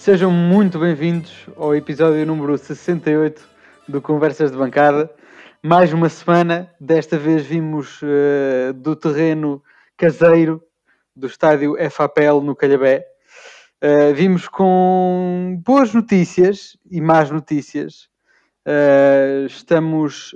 [0.00, 3.46] sejam muito bem-vindos ao episódio número 68
[3.86, 5.10] do Conversas de Bancada.
[5.62, 9.62] Mais uma semana, desta vez vimos uh, do terreno
[9.98, 10.62] caseiro
[11.14, 13.04] do estádio FAPL no Calhabé.
[13.84, 18.08] Uh, vimos com boas notícias e más notícias.
[18.66, 20.34] Uh, estamos,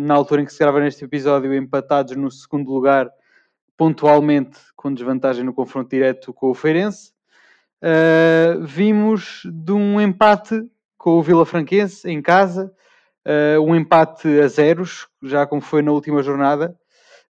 [0.00, 3.08] na altura em que se grava neste episódio, empatados no segundo lugar,
[3.76, 7.14] pontualmente com desvantagem no confronto direto com o Feirense.
[7.82, 10.64] Uh, vimos de um empate
[10.96, 12.72] com o Vila Franquense em casa,
[13.26, 16.74] uh, um empate a zeros, já como foi na última jornada,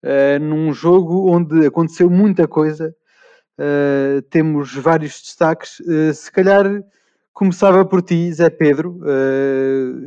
[0.03, 2.95] uh, num jogo onde aconteceu muita coisa.
[4.31, 5.81] temos vários destaques.
[6.15, 6.67] se calhar
[7.33, 9.01] começava por ti, Zé Pedro.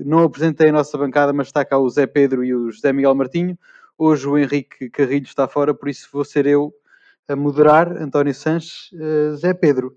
[0.06, 3.16] não apresentei a nossa bancada, mas está cá o Zé Pedro e o José Miguel
[3.16, 3.58] Martinho.
[3.98, 6.74] Hoje o Henrique Carrilho está fora, por isso vou ser eu
[7.28, 8.92] a moderar, António Sanches,
[9.40, 9.96] Zé Pedro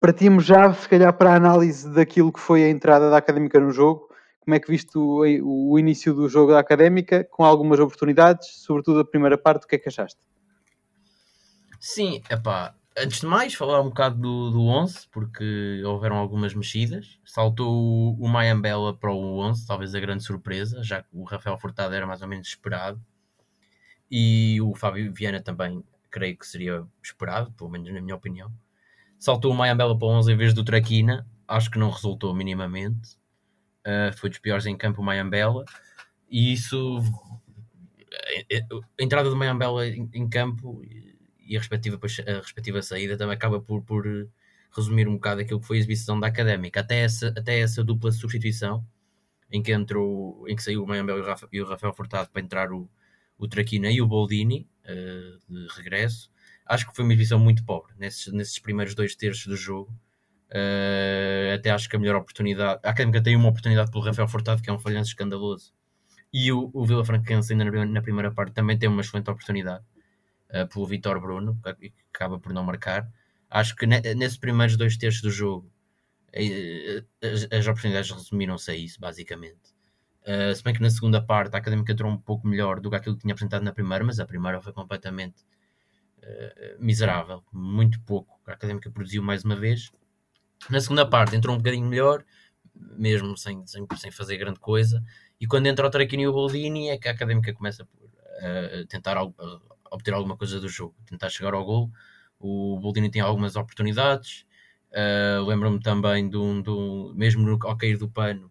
[0.00, 3.70] partimos já, se calhar, para a análise daquilo que foi a entrada da Académica no
[3.70, 4.08] jogo.
[4.40, 9.00] Como é que viste o, o início do jogo da Académica, com algumas oportunidades, sobretudo
[9.00, 10.20] a primeira parte, o que é que achaste?
[11.78, 17.20] Sim, epá, antes de mais, falar um bocado do, do 11, porque houveram algumas mexidas.
[17.24, 21.58] Saltou o, o Mayambela para o 11, talvez a grande surpresa, já que o Rafael
[21.58, 23.00] Furtado era mais ou menos esperado.
[24.10, 28.50] E o Fábio Viana também, creio que seria esperado, pelo menos na minha opinião
[29.18, 33.16] saltou o Mayambela para 11 em vez do Traquina, acho que não resultou minimamente.
[33.86, 35.64] Uh, foi dos piores em campo o Mayambela,
[36.30, 37.02] e isso
[38.98, 40.82] a entrada do Mayambela em, campo
[41.38, 44.04] e a respectiva, a respectiva saída também acaba por, por
[44.74, 48.12] resumir um bocado aquilo que foi a exibição da Académica, até essa, até essa dupla
[48.12, 48.84] substituição
[49.50, 52.88] em que entrou, em que saiu o Rafael, e o Rafael Furtado para entrar o,
[53.38, 56.30] o Traquina e o Boldini uh, de regresso
[56.68, 59.90] acho que foi uma exibição muito pobre nesses, nesses primeiros dois terços do jogo.
[60.50, 62.80] Uh, até acho que a melhor oportunidade.
[62.84, 65.72] A Académica tem uma oportunidade pelo Rafael Furtado, que é um falhanço escandaloso.
[66.32, 69.84] E o, o Vila Franquense, ainda na, na, primeira parte, também tem uma excelente oportunidade
[70.50, 73.10] uh, pelo Vitor Bruno, que, acaba por não marcar.
[73.50, 75.70] Acho que ne, nesses primeiros dois terços do jogo,
[76.34, 79.76] uh, as, as, oportunidades resumiram-se a isso, basicamente.
[80.54, 83.14] Se bem que na segunda parte a Académica entrou um pouco melhor do que aquilo
[83.14, 85.36] que tinha apresentado na primeira, mas a primeira foi completamente
[86.22, 88.40] eh, miserável, muito pouco.
[88.46, 89.90] A Académica produziu mais uma vez.
[90.70, 92.24] Na segunda parte entrou um bocadinho melhor,
[92.74, 95.02] mesmo sem, sem, sem fazer grande coisa.
[95.40, 99.16] E quando entra o Traquini e o Boldini é que a Académica começa a tentar
[99.16, 99.22] a
[99.90, 101.90] obter alguma coisa do jogo, tentar chegar ao gol.
[102.38, 104.46] O Boldini tem algumas oportunidades.
[104.90, 108.50] Uh, Lembro-me também do, do mesmo no, ao cair do pano,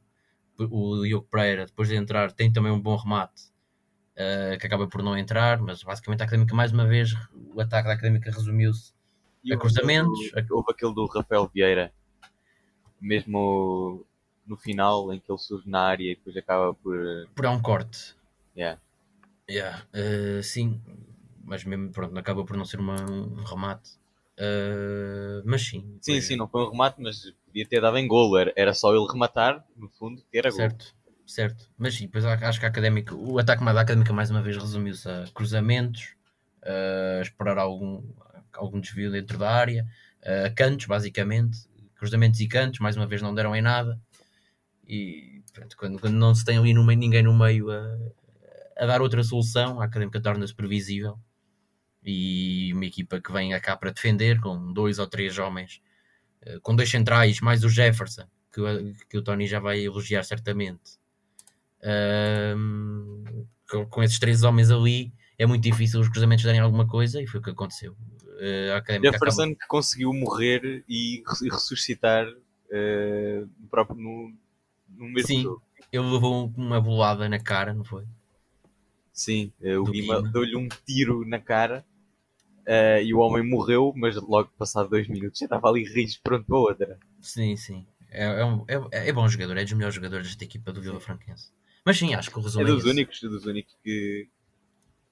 [0.60, 3.52] o Diogo Pereira, depois de entrar, tem também um bom remate
[4.18, 7.14] uh, que acaba por não entrar, mas basicamente a Académica, mais uma vez,
[7.54, 8.94] o ataque da Académica resumiu-se
[9.52, 10.32] a cruzamentos.
[10.48, 11.94] Do, houve aquele do Rafael Vieira,
[13.00, 14.06] mesmo
[14.46, 16.98] no final, em que ele surge na área e depois acaba por.
[17.36, 18.16] Por um corte.
[18.56, 18.82] Yeah.
[19.50, 19.86] Yeah.
[19.94, 20.82] Uh, sim,
[21.44, 23.92] mas mesmo pronto, acaba por não ser uma, um remate.
[24.40, 25.98] Uh, mas sim.
[26.02, 28.38] Sim, sim, não foi um remate, mas podia ter dado em golo.
[28.38, 30.58] Era, era só ele rematar, no fundo, que era gol.
[30.58, 30.97] Certo
[31.28, 31.70] certo.
[31.78, 35.08] Mas sim, depois acho que a académica, o ataque da académica mais uma vez resumiu-se
[35.08, 36.16] a cruzamentos,
[36.64, 38.04] a esperar algum,
[38.54, 39.86] algum desvio dentro da área,
[40.46, 41.60] a cantos, basicamente,
[41.96, 44.00] cruzamentos e cantos, mais uma vez não deram em nada.
[44.88, 47.98] E pronto, quando, quando não se tem ali no meio, ninguém no meio a,
[48.78, 51.20] a dar outra solução, a académica torna-se previsível.
[52.04, 55.82] E uma equipa que vem cá para defender, com dois ou três homens,
[56.42, 58.62] eh, com dois centrais, mais o Jefferson, que,
[59.10, 60.98] que o Tony já vai elogiar certamente
[63.70, 67.28] com, com, esses três homens ali é muito difícil os cruzamentos darem alguma coisa e
[67.28, 67.94] foi o que aconteceu.
[67.94, 69.56] Uh, a Jefferson acaba...
[69.60, 74.34] que conseguiu morrer e ressuscitar uh, próprio no,
[74.90, 75.62] no mesmo Sim, jogo.
[75.92, 78.06] ele levou uma bolada na cara, não foi?
[79.12, 81.84] Sim, uh, o Guima deu-lhe um tiro na cara
[82.68, 86.46] uh, e o homem morreu, mas logo passado dois minutos já estava ali rijo pronto
[86.46, 87.00] para outra.
[87.22, 87.86] Sim, sim.
[88.10, 91.00] É, é, um, é, é, bom jogador, é dos melhores jogadores desta equipa do Vila
[91.00, 91.52] Franquense.
[91.88, 94.28] Mas sim, acho que o resumo é, é dos é únicos, dos únicos que,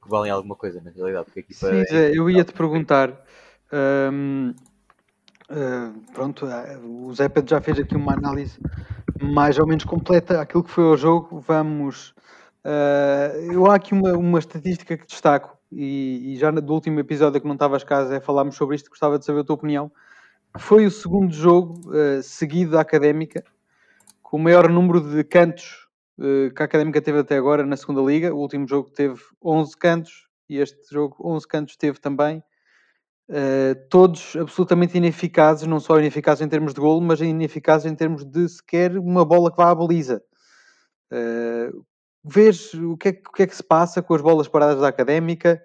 [0.04, 1.24] que, valem alguma coisa, na realidade.
[1.24, 3.12] Porque a equipa sim, Zé, eu ia te perguntar.
[3.72, 4.54] Um,
[5.50, 8.60] uh, hum, pronto, uh, o Zé Pedro já fez aqui uma análise
[9.22, 11.39] mais ou menos completa aquilo que foi o jogo.
[11.48, 12.10] Vamos.
[12.66, 17.39] Uh, eu há aqui uma, uma estatística que destaco, e, e já do último episódio
[17.39, 19.89] que não estavas cá, Zé, falámos sobre isto, gostava de saber a tua opinião.
[20.57, 23.45] Foi o segundo jogo uh, seguido da académica
[24.21, 25.85] com o maior número de cantos
[26.56, 28.34] que a Académica teve até agora na segunda liga.
[28.34, 32.44] O último jogo teve 11 cantos e este jogo 11 cantos teve também.
[33.30, 38.24] uh, todos absolutamente ineficazes, não só ineficazes em termos de golo, mas ineficazes em termos
[38.26, 40.24] de sequer uma bola que vá à baliza.
[41.12, 41.86] Uh,
[42.24, 44.88] vês o que, é, o que, é, que se passa com as bolas paradas da
[44.88, 45.64] académica?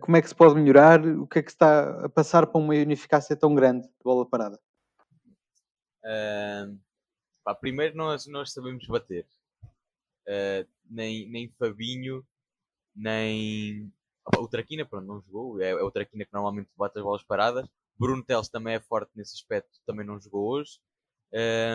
[0.00, 1.00] Como é que se pode melhorar?
[1.06, 4.58] O que é que está a passar para uma ineficácia tão grande de bola parada?
[7.44, 9.26] Pá, primeiro, nós, nós sabemos bater.
[10.26, 12.26] Uh, nem, nem Fabinho,
[12.94, 13.92] nem
[14.38, 15.60] o Traquina, pronto, não jogou.
[15.60, 17.68] É, é, o Traquina que normalmente bate as bolas paradas.
[17.98, 20.78] Bruno Teles também é forte nesse aspecto, também não jogou hoje.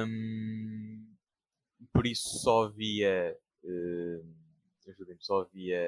[0.08, 1.16] Um,
[1.94, 3.38] por isso só havia.
[3.64, 4.46] Uh,
[4.88, 5.80] ajudem só havia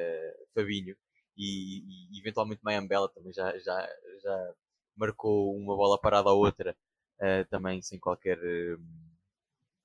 [0.54, 0.96] Fabinho
[1.38, 3.88] e, e eventualmente Mayambela também já, já,
[4.24, 4.54] já
[4.96, 6.76] marcou uma bola parada ou outra
[7.20, 8.82] uh, também sem qualquer uh,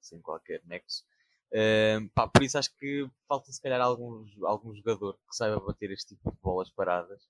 [0.03, 1.05] sem qualquer nexo.
[1.53, 5.91] Uh, pá, por isso acho que falta se calhar algum, algum jogador que saiba bater
[5.91, 7.23] este tipo de bolas paradas.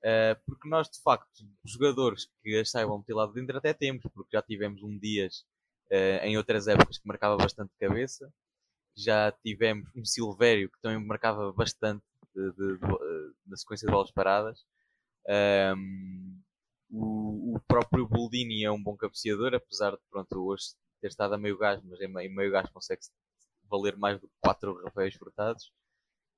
[0.00, 4.36] Uh, porque nós de facto jogadores que as saibam meter lá dentro até temos porque
[4.36, 5.46] já tivemos um Dias
[6.22, 8.32] em outras épocas que marcava bastante cabeça.
[8.96, 12.02] Já tivemos um Silvério que também marcava bastante
[12.34, 14.64] de, de, de, na sequência de bolas paradas.
[15.76, 16.40] Um,
[16.90, 20.74] o, o, próprio Boldini é um bom cabeceador, apesar de pronto, hoje
[21.04, 23.02] ter estado a meio gás, mas em meio, gás consegue
[23.70, 25.70] valer mais do que 4 Rafaéis Furtados.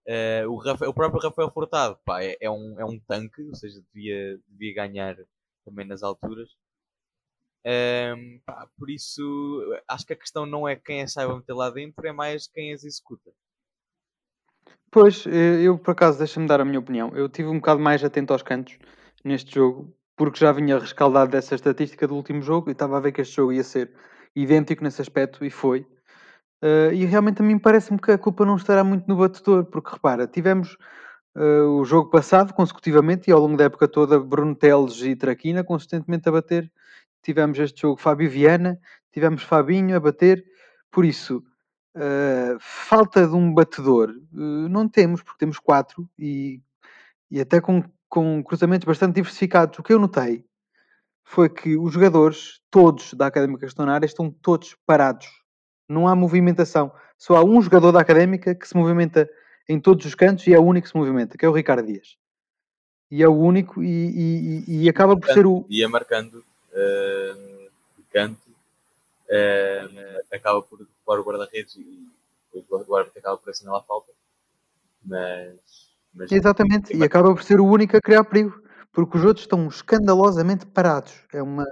[0.09, 3.55] Uh, o, Rafael, o, próprio Rafael Furtado pá, é, é, um, é um tanque, ou
[3.55, 5.17] seja, devia, devia ganhar
[5.65, 6.49] também nas alturas.
[7.65, 9.23] Um, pá, por isso,
[9.87, 12.73] acho que a questão não é quem a saiba meter lá dentro, é mais quem
[12.73, 13.31] as executa.
[14.91, 17.15] Pois, eh, eu por acaso, deixa-me dar a minha opinião.
[17.17, 18.79] Eu tive um bocado mais atento aos cantos
[19.25, 23.13] neste jogo, porque já vinha rescaldado dessa estatística do último jogo e estava a ver
[23.13, 23.93] que este jogo ia ser
[24.37, 25.81] idêntico nesse aspecto e foi.
[26.62, 29.91] Uh, e realmente a mim parece-me que a culpa não estará muito no batedor, porque
[29.91, 30.77] repara, tivemos
[31.37, 35.65] uh, o jogo passado consecutivamente e ao longo da época toda Bruno Teles e Traquina
[35.65, 36.71] consistentemente a bater.
[37.23, 38.79] Tivemos este jogo Fábio Viana,
[39.12, 40.44] tivemos Fabinho a bater,
[40.91, 41.43] por isso
[41.99, 46.61] Uh, falta de um batedor, não temos, porque temos quatro e,
[47.31, 49.79] e até com, com cruzamentos bastante diversificados.
[49.79, 50.44] O que eu notei
[51.26, 55.26] foi que os jogadores, todos da Académica que estão na área, estão todos parados.
[55.88, 56.93] Não há movimentação.
[57.19, 59.28] Só há um jogador da Académica que se movimenta
[59.69, 61.84] em todos os cantos e é o único que se movimenta, que é o Ricardo
[61.84, 62.17] Dias.
[63.11, 65.67] E é o único e, e, e acaba por ser o.
[65.69, 67.70] Ia marcando uh,
[68.11, 68.46] canto
[69.26, 72.08] Uh, acaba por ocupar o guarda-redes e
[72.55, 74.12] depois o guarda acaba por assinar a falta.
[75.05, 75.56] Mas,
[76.14, 78.62] mas Exatamente, e acaba por ser o único a criar perigo,
[78.96, 81.12] porque os outros estão escandalosamente parados.
[81.31, 81.66] É uma,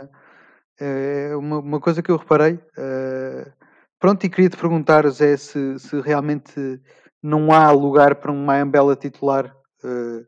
[0.79, 2.57] é uma, uma coisa que eu reparei.
[2.77, 3.51] Uh,
[3.99, 6.79] pronto, e queria te perguntar, Zé, se, se realmente
[7.23, 10.21] não há lugar para um Mayambela titular uh,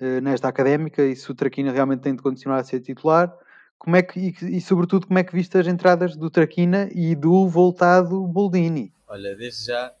[0.00, 3.32] uh, nesta académica e se o Traquina realmente tem de continuar a ser titular
[3.78, 7.14] como é que, e, e, sobretudo como é que viste as entradas do Traquina e
[7.14, 8.92] do voltado Boldini?
[9.06, 9.94] Olha, desde já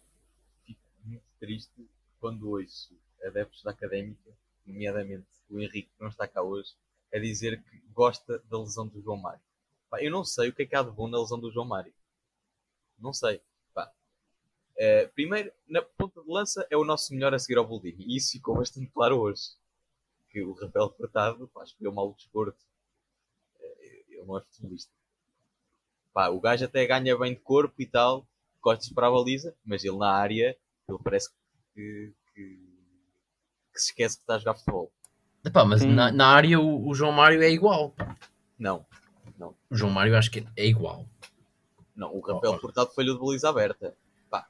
[0.64, 1.88] fico muito triste
[2.18, 4.32] quando ouço adeptos da Académica,
[4.66, 6.74] nomeadamente o Henrique, que não está cá hoje,
[7.12, 9.40] a dizer que gosta da lesão do João Mário.
[9.88, 11.66] Pá, eu não sei o que é que há de bom na lesão do João
[11.66, 11.92] Mário.
[12.98, 13.40] Não sei.
[14.78, 18.04] É, primeiro, na ponta de lança é o nosso melhor a seguir ao Boldini.
[18.06, 19.52] E isso ficou bastante claro hoje.
[20.28, 22.62] Que o Rafael Furtado pá, escolheu mal o desporto
[24.16, 24.92] ele não é futebolista.
[26.12, 28.26] Pá, o gajo até ganha bem de corpo e tal,
[28.60, 30.56] costas para a baliza, mas ele na área,
[30.88, 31.30] ele parece
[31.74, 32.58] que, que,
[33.72, 34.90] que se esquece que está a jogar futebol.
[35.46, 37.94] Epá, mas na, na, área o, o, João Mário é igual.
[38.58, 38.84] Não,
[39.38, 39.54] não.
[39.70, 41.06] O João Mário acho que é igual.
[41.94, 42.58] Não, o Rafael oh.
[42.58, 43.94] Furtado falhou de baliza aberta.
[44.28, 44.48] Pá,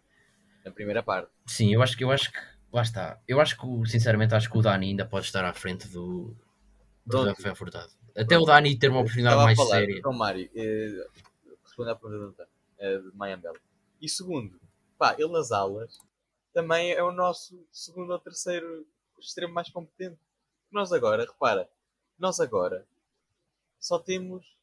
[0.65, 1.31] na primeira parte.
[1.45, 2.39] Sim, eu acho que eu acho que
[2.73, 3.21] lá está.
[3.29, 6.35] Eu acho que sinceramente acho que o Dani ainda pode estar à frente do,
[7.05, 7.93] do Rafael Furtado.
[8.17, 9.99] Até o Dani ter uma oportunidade mais falar, séria.
[9.99, 11.07] Então, Mário, eh,
[11.63, 12.49] responder à pergunta
[12.79, 13.59] eh, de Mayambela.
[14.01, 14.59] E segundo,
[14.97, 15.99] pá, ele nas alas
[16.55, 18.87] também é o nosso segundo ou terceiro
[19.21, 20.19] extremo mais competente.
[20.71, 21.69] Nós agora, repara,
[22.19, 22.87] nós agora
[23.79, 24.57] só temos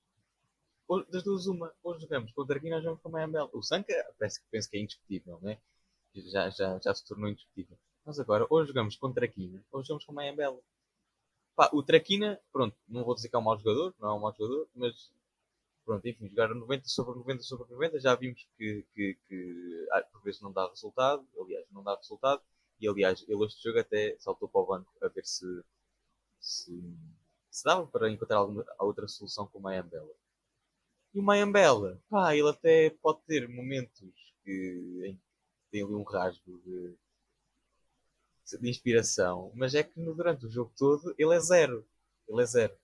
[1.10, 1.74] das duas uma.
[1.84, 3.50] Hoje jogamos com o Darguinho, nós jogamos com o Mayambela.
[3.54, 5.58] O Sanka penso, penso que é indiscutível, né?
[6.16, 7.78] já, já, já se tornou indiscutível.
[8.06, 10.60] Nós agora, hoje jogamos com o Traquina, hoje jogamos com o Mayambela.
[11.56, 14.20] Pá, o Traquina, pronto, não vou dizer que é um mau jogador, não é um
[14.20, 15.12] mau jogador, mas
[15.86, 20.22] pronto, enfim, jogar 90 sobre 90 sobre 90, já vimos que, que, que ah, por
[20.24, 22.42] vezes não dá resultado, aliás, não dá resultado,
[22.80, 25.46] e aliás, ele este jogo até saltou para o banco a ver se,
[26.44, 26.72] se,
[27.50, 30.14] se dava para encontrar alguma outra solução com o Mayambela.
[31.14, 35.22] E o Mayambela, pá, ele até pode ter momentos que, em
[35.72, 36.96] tem ali um rasgo de
[38.60, 41.88] de inspiração, mas é que durante o jogo todo ele é zero.
[42.28, 42.78] Ele é zero.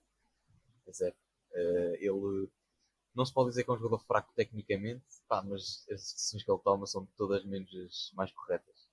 [0.90, 1.14] zero.
[1.52, 2.48] Uh, ele
[3.14, 6.50] não se pode dizer que é um jogador fraco tecnicamente, pá, mas as decisões que
[6.50, 8.88] ele toma são todas menos as mais corretas.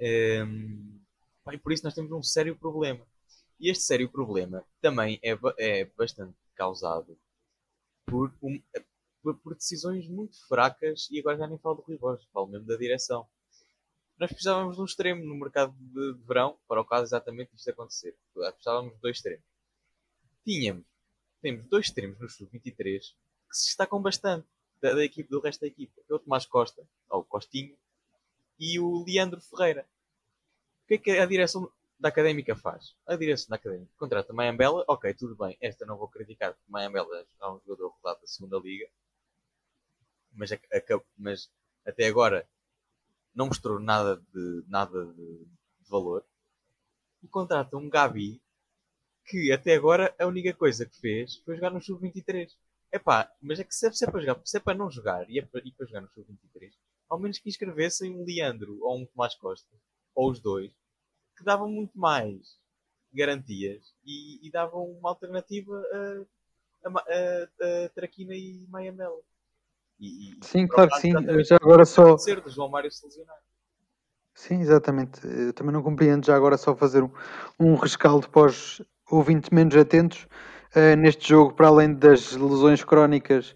[0.00, 1.00] Um,
[1.44, 3.06] pá, e por isso nós temos um sério problema.
[3.58, 7.18] E este sério problema também é, é bastante causado
[8.04, 8.60] por, um,
[9.22, 12.76] por, decisões muito fracas, e agora já nem falo do Rui Borges, falo mesmo da
[12.76, 13.26] direção.
[14.18, 17.70] Nós precisávamos de um extremo no mercado de, de verão, para o caso exatamente isto
[17.70, 18.16] acontecer.
[18.32, 19.44] Precisávamos de dois extremos.
[20.44, 20.86] Tínhamos
[21.46, 22.74] temos dois extremos no sub-23
[23.48, 24.46] que se destacam bastante
[24.82, 26.02] da, da, equipe, do resto da equipa.
[26.10, 27.76] É o Tomás Costa, ou Costinho,
[28.58, 29.86] e o Leandro Ferreira.
[30.82, 32.94] O que é que a direção da Académica faz?
[33.06, 37.26] A direção da Académica contrata Mayambela, ok, tudo bem, esta não vou criticar, porque Mayambela
[37.40, 38.88] é um jogador rodado da segunda Liga,
[40.32, 41.50] mas, a, a, mas
[41.86, 42.48] até agora
[43.34, 45.44] não mostrou nada de, nada de,
[45.80, 46.24] de valor.
[47.22, 48.40] E contrata um Gabi
[49.26, 52.50] que até agora a única coisa que fez foi jogar no Sub-23.
[52.92, 55.42] Epá, mas é que se é, para jogar, se é para não jogar e é
[55.42, 56.72] para, e para jogar no Sub-23,
[57.08, 59.68] ao menos que inscrevessem um Leandro ou um Tomás Costa,
[60.14, 60.72] ou os dois,
[61.36, 62.58] que davam muito mais
[63.12, 69.20] garantias e, e davam uma alternativa a, a, a, a Traquina e Maiamela.
[69.98, 71.12] E, e, sim, claro que sim.
[71.44, 72.18] Já agora só.
[72.18, 73.36] Ser João Mário se lesionar.
[74.34, 75.26] Sim, exatamente.
[75.26, 77.10] Eu também não compreendo já agora só fazer um,
[77.58, 80.28] um rescaldo pós ouvintes menos atentos,
[80.74, 83.54] uh, neste jogo, para além das lesões crónicas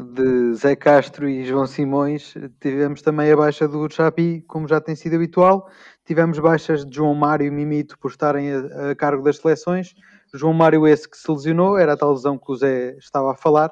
[0.00, 4.94] de Zé Castro e João Simões, tivemos também a baixa do Chapi, como já tem
[4.94, 5.68] sido habitual.
[6.04, 9.94] Tivemos baixas de João Mário e Mimito por estarem a, a, cargo das seleções.
[10.34, 13.36] João Mário esse que se lesionou, era a tal lesão que o Zé estava a
[13.36, 13.70] falar.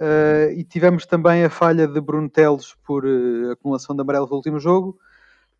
[0.00, 4.36] Uh, e tivemos também a falha de Bruno Teles por uh, acumulação de amarelo no
[4.36, 4.98] último jogo.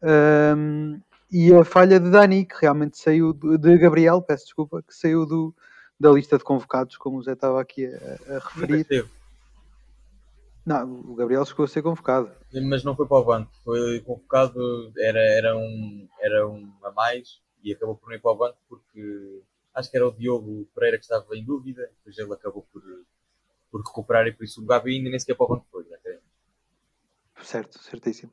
[0.03, 5.25] Uh, e a falha de Dani, que realmente saiu de Gabriel, peço desculpa, que saiu
[5.25, 5.55] do,
[5.99, 8.87] da lista de convocados, como o Zé estava aqui a, a referir.
[10.65, 12.31] Não, o Gabriel chegou a ser convocado.
[12.53, 17.43] Mas não foi para o banco, foi convocado, era, era, um, era um a mais
[17.63, 19.43] e acabou por não ir para o banco porque
[19.75, 22.83] acho que era o Diogo Pereira que estava em dúvida, depois ele acabou por,
[23.71, 25.85] por recuperar e por isso o Gabi ainda nem sequer para o banco foi.
[27.43, 28.33] Certo, certíssimo.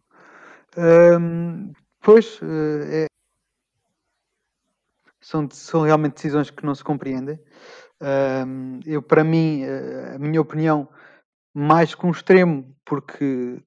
[0.78, 3.08] Hum, Pois, eh, é,
[5.20, 7.40] são, são realmente decisões que não se compreendem.
[8.86, 10.88] eu, para mim, eh, a minha opinião,
[11.54, 13.62] mais que um extremo, porque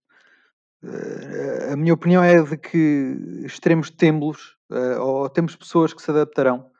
[0.82, 4.56] eh, a minha opinião é de que extremos temos,
[5.00, 6.70] ou temos pessoas que se adaptarão.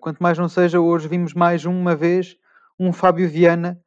[0.00, 2.36] quanto mais não seja, hoje vimos mais uma vez
[2.78, 3.80] um Fábio Viana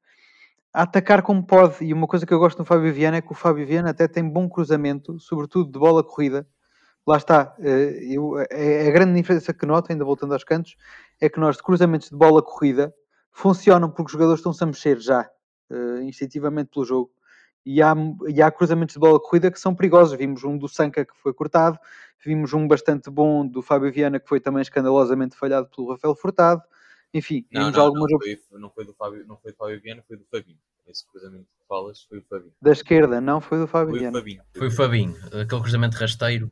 [0.74, 1.84] a atacar como pode.
[1.86, 4.08] E uma coisa que eu gosto do Fábio Viana é que o Fábio Viana até
[4.08, 6.48] tem bom cruzamento, sobretudo de bola corrida
[7.08, 8.48] lá está, eh, eu, é,
[8.86, 10.76] é a grande diferença que noto, ainda voltando aos cantos,
[11.22, 12.94] é que nós de cruzamentos de bola corrida
[13.32, 15.30] funcionam porque os jogadores estão-se a mexer já,
[15.70, 17.12] uh, instintivamente pelo jogo.
[17.66, 17.96] E há,
[18.28, 20.18] e há cruzamentos de bola corrida que são perigosos.
[20.18, 21.80] Vimos um do Sanca que foi cortado,
[22.24, 26.62] vimos um bastante bom do Fábio Viana que foi também escandalosamente falhado pelo Rafael Furtado.
[27.14, 28.12] Enfim, não, vimos não, algumas.
[28.12, 30.58] Não foi, não foi, do Fábio, não foi do Fábio Viana, foi do Fabinho.
[30.88, 32.54] Esse cruzamento que falas foi o Fabinho.
[32.62, 34.00] Da esquerda, não foi do Fabinho.
[34.00, 34.42] Foi o Fabinho.
[34.54, 35.16] Foi o Fabinho.
[35.28, 36.52] Aquele cruzamento rasteiro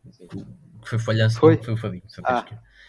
[0.82, 1.40] que foi falhança.
[1.40, 2.04] Foi, foi o Fabinho.
[2.24, 2.46] Ah,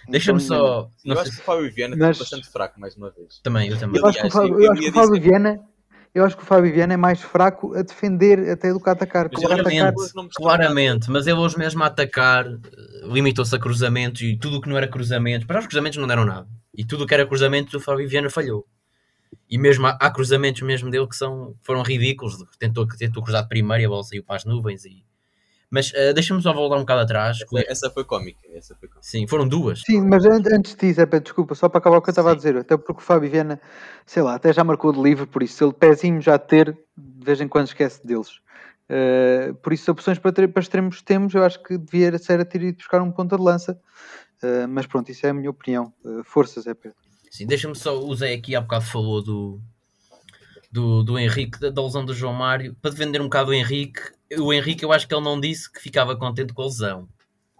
[0.08, 0.88] Deixa-me só.
[1.04, 2.16] Eu acho que o Fábio Viana Mas...
[2.16, 3.40] foi bastante fraco, mais uma vez.
[3.40, 4.00] Também, eu também.
[4.00, 5.73] Eu acho que o Fábio, eu acho que o Fábio Viana.
[6.14, 8.92] Eu acho que o Fábio Viana é mais fraco a defender até do que a
[8.92, 9.28] atacar.
[9.28, 10.28] Claramente, atacar...
[10.36, 14.68] claramente, mas ele hoje mesmo a atacar eh, limitou-se a cruzamentos e tudo o que
[14.68, 16.46] não era cruzamentos, para os cruzamentos não deram nada.
[16.72, 18.64] E tudo o que era cruzamentos o Fábio Viana falhou.
[19.50, 22.36] E mesmo há, há, cruzamentos mesmo dele que são, foram ridículos.
[22.58, 24.84] Tentou, tentou cruzar de primeiro e a bola saiu para as nuvens.
[24.84, 25.04] E...
[25.74, 27.38] Mas uh, deixa-me só voltar um bocado atrás.
[27.40, 28.38] Essa, essa foi cómica.
[28.54, 29.02] Essa foi cómica.
[29.02, 29.80] Sim, foram duas.
[29.80, 32.56] Sim, mas antes disso, é, desculpa, só para acabar o que eu estava a dizer.
[32.56, 33.60] Até porque o Fábio Viana,
[34.06, 37.24] sei lá, até já marcou de livre, por isso, se ele pezinho já ter, de
[37.24, 38.38] vez em quando esquece deles.
[38.88, 42.44] Uh, por isso, opções para, ter, para extremos temos, eu acho que devia ser a
[42.44, 43.76] ter ido buscar um ponta de lança.
[44.44, 45.92] Uh, mas pronto, isso é a minha opinião.
[46.22, 46.96] forças, é Pedro.
[47.32, 49.60] Sim, deixa-me só, o Zé aqui há bocado falou do,
[50.70, 54.00] do, do Henrique, da, da lesão do João Mário, para defender um bocado o Henrique.
[54.38, 57.08] O Henrique, eu acho que ele não disse que ficava contente com a lesão.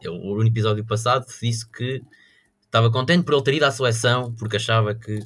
[0.00, 2.02] Ele, no episódio passado, disse que
[2.62, 5.21] estava contente por ele ter ido à seleção, porque achava que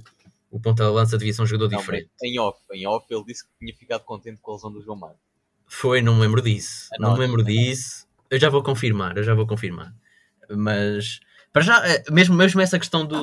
[0.50, 2.10] o ponta da lança devia ser um jogador não, diferente.
[2.22, 4.96] Em off, em off, ele disse que tinha ficado contente com a lesão do João
[4.96, 5.18] Mário.
[5.66, 6.88] Foi, não me lembro disso.
[6.94, 8.06] É não, me lembro disso.
[8.30, 9.94] Eu já vou confirmar, eu já vou confirmar.
[10.50, 11.20] Mas
[11.52, 13.14] para já, é, mesmo, mesmo essa questão de,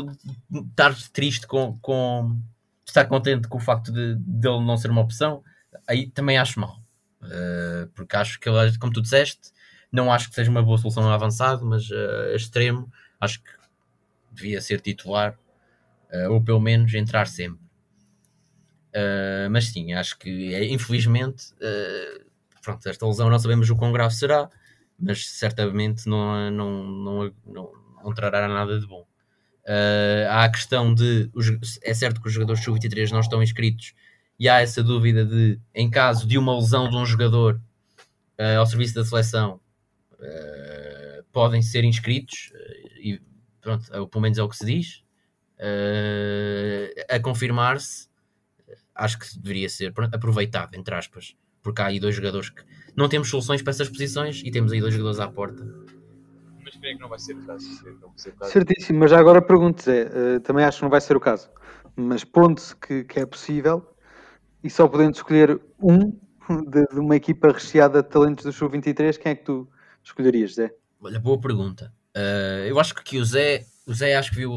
[0.50, 2.38] de estar triste com, com
[2.86, 5.44] estar contente com o facto de, de ele não ser uma opção,
[5.88, 6.80] aí também acho mal.
[7.26, 9.52] Uh, porque acho que como tu disseste,
[9.92, 13.52] não acho que seja uma boa solução avançado, mas uh, extremo, acho que
[14.32, 15.38] devia ser titular
[16.14, 17.66] Uh, ou pelo menos entrar sempre.
[19.52, 21.48] Mas sim, acho que infelizmente
[22.66, 24.50] pronto, esta lesão não sabemos o quão grave será,
[24.98, 27.72] mas certamente não, não, não, não,
[28.04, 29.06] não trará nada de bom.
[29.66, 33.94] Uh, há a questão de os, é certo que os jogadores sub-23 não estão inscritos
[34.40, 37.62] e há essa dúvida de em caso de uma lesão de um jogador
[38.58, 39.60] ao serviço da seleção
[41.32, 42.52] podem ser inscritos
[43.02, 43.22] e
[43.62, 45.04] pronto, pelo menos é o que se diz
[47.10, 48.10] a confirmar-se
[48.96, 52.64] acho que deveria ser aproveitado, entre aspas, porque há aí dois jogadores que
[52.96, 55.64] não temos soluções para essas posições e temos aí dois jogadores à porta.
[56.64, 57.68] Mas creio que não vai ser o caso.
[58.16, 58.52] Ser o caso.
[58.52, 61.50] Certíssimo, mas já agora pergunto, Zé, uh, também acho que não vai ser o caso,
[61.96, 63.86] mas pondo-se que, que, é possível
[64.66, 66.12] e só podendo escolher um
[66.68, 69.70] de, de uma equipa recheada de talentos do Show 23, quem é que tu
[70.04, 70.74] escolherias, Zé?
[71.00, 71.94] Olha, boa pergunta.
[72.18, 74.52] Uh, eu acho que o Zé, o Zé acho que viu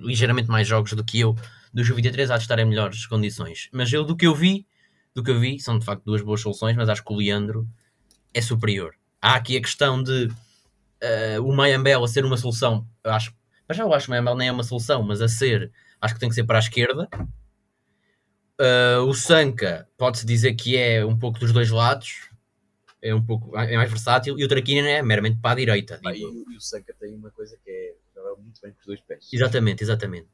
[0.00, 1.36] ligeiramente mais jogos do que eu
[1.72, 3.68] do Ju-23 há de estar em melhores condições.
[3.72, 4.66] Mas eu, do que eu vi,
[5.14, 7.66] do que eu vi, são de facto duas boas soluções, mas acho que o Leandro
[8.34, 8.96] é superior.
[9.22, 13.32] Há aqui a questão de uh, o Mayambel a ser uma solução, acho,
[13.68, 16.14] mas já eu acho que o Mayambel nem é uma solução, mas a ser, acho
[16.14, 17.08] que tem que ser para a esquerda.
[18.62, 22.30] Uh, o Sanka pode-se dizer que é um pouco dos dois lados,
[23.02, 26.00] é um pouco é mais versátil, e o Traquina é meramente para a direita.
[26.06, 28.86] Ah, e, e, o Sanka tem uma coisa que é joga muito bem com os
[28.86, 29.28] dois pés.
[29.32, 30.28] Exatamente, exatamente.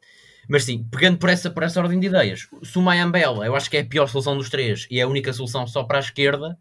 [0.47, 3.71] Mas sim, pegando por essa, por essa ordem de ideias, se o Mayambela eu acho
[3.71, 6.01] que é a pior solução dos três e é a única solução só para a
[6.01, 6.59] esquerda,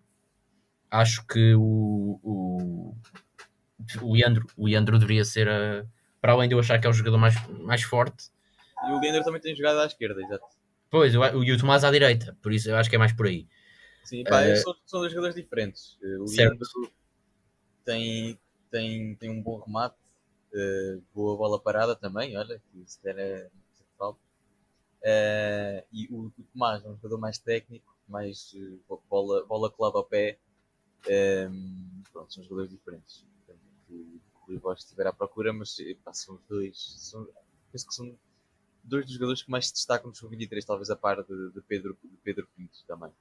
[0.90, 2.96] acho que o, o,
[4.02, 5.86] o, Leandro, o Leandro deveria ser a,
[6.22, 8.30] para além de eu achar que é o jogador mais, mais forte.
[8.88, 10.57] E o Leandro também tem jogado à esquerda, exato.
[10.90, 13.28] Pois, o, e o Tomás à direita, por isso eu acho que é mais por
[13.28, 13.48] aí.
[14.04, 15.98] Sim, pá, uh, são, são dois jogadores diferentes.
[16.02, 16.68] O Leandro
[17.84, 18.40] tem,
[18.72, 19.98] tem, tem um bom remate,
[20.54, 23.50] uh, boa bola parada também, olha, que se der
[25.02, 28.54] Uh, e o, o, Tomás é um jogador mais técnico, mais
[29.10, 30.38] bola, bola colada ao pé.
[31.08, 33.26] Um, ehm, pronto, são jogadores diferentes.
[33.90, 36.96] o Rui Bosch estiver à procura, mas eh, pá, são os dois.
[36.98, 37.26] São,
[37.72, 38.18] penso que são
[38.88, 41.98] dois dos jogadores que mais se destacam no Sub-23, talvez a par de, de, Pedro,
[42.04, 43.12] de Pedro Pinto também.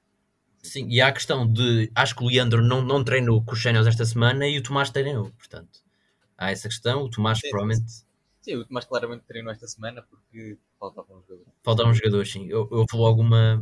[0.63, 1.91] Sim, e há a questão de.
[1.93, 4.89] Acho que o Leandro não, não treinou com os Channels esta semana e o Tomás
[4.89, 5.85] treinou, portanto.
[6.37, 7.03] Há essa questão.
[7.03, 7.91] O Tomás sim, provavelmente.
[7.91, 8.07] Sim
[8.47, 11.53] Sim, o Tomás claramente treinou esta semana porque faltavam jogadores.
[11.61, 12.47] Faltavam jogadores, sim.
[12.47, 13.61] Eu, eu fui logo uma,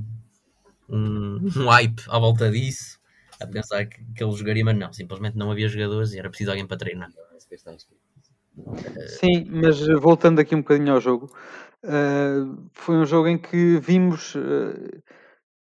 [0.88, 3.00] um, um hype à volta disso,
[3.42, 6.52] a pensar que, que ele jogaria, mas não, simplesmente não havia jogadores e era preciso
[6.52, 7.10] alguém para treinar.
[9.20, 11.36] Sim, mas voltando aqui um bocadinho ao jogo,
[11.86, 14.40] uh, foi um jogo em que vimos uh,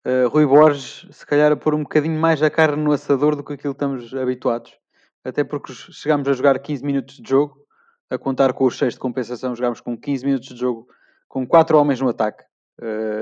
[0.06, 3.44] uh, Rui Borges se calhar a pôr um bocadinho mais a carne no assador do
[3.44, 4.74] que aquilo que estamos habituados,
[5.24, 7.58] até porque chegámos a jogar 15 minutos de jogo
[8.10, 10.88] a contar com os 6 de compensação, jogámos com 15 minutos de jogo,
[11.28, 12.44] com 4 homens no ataque,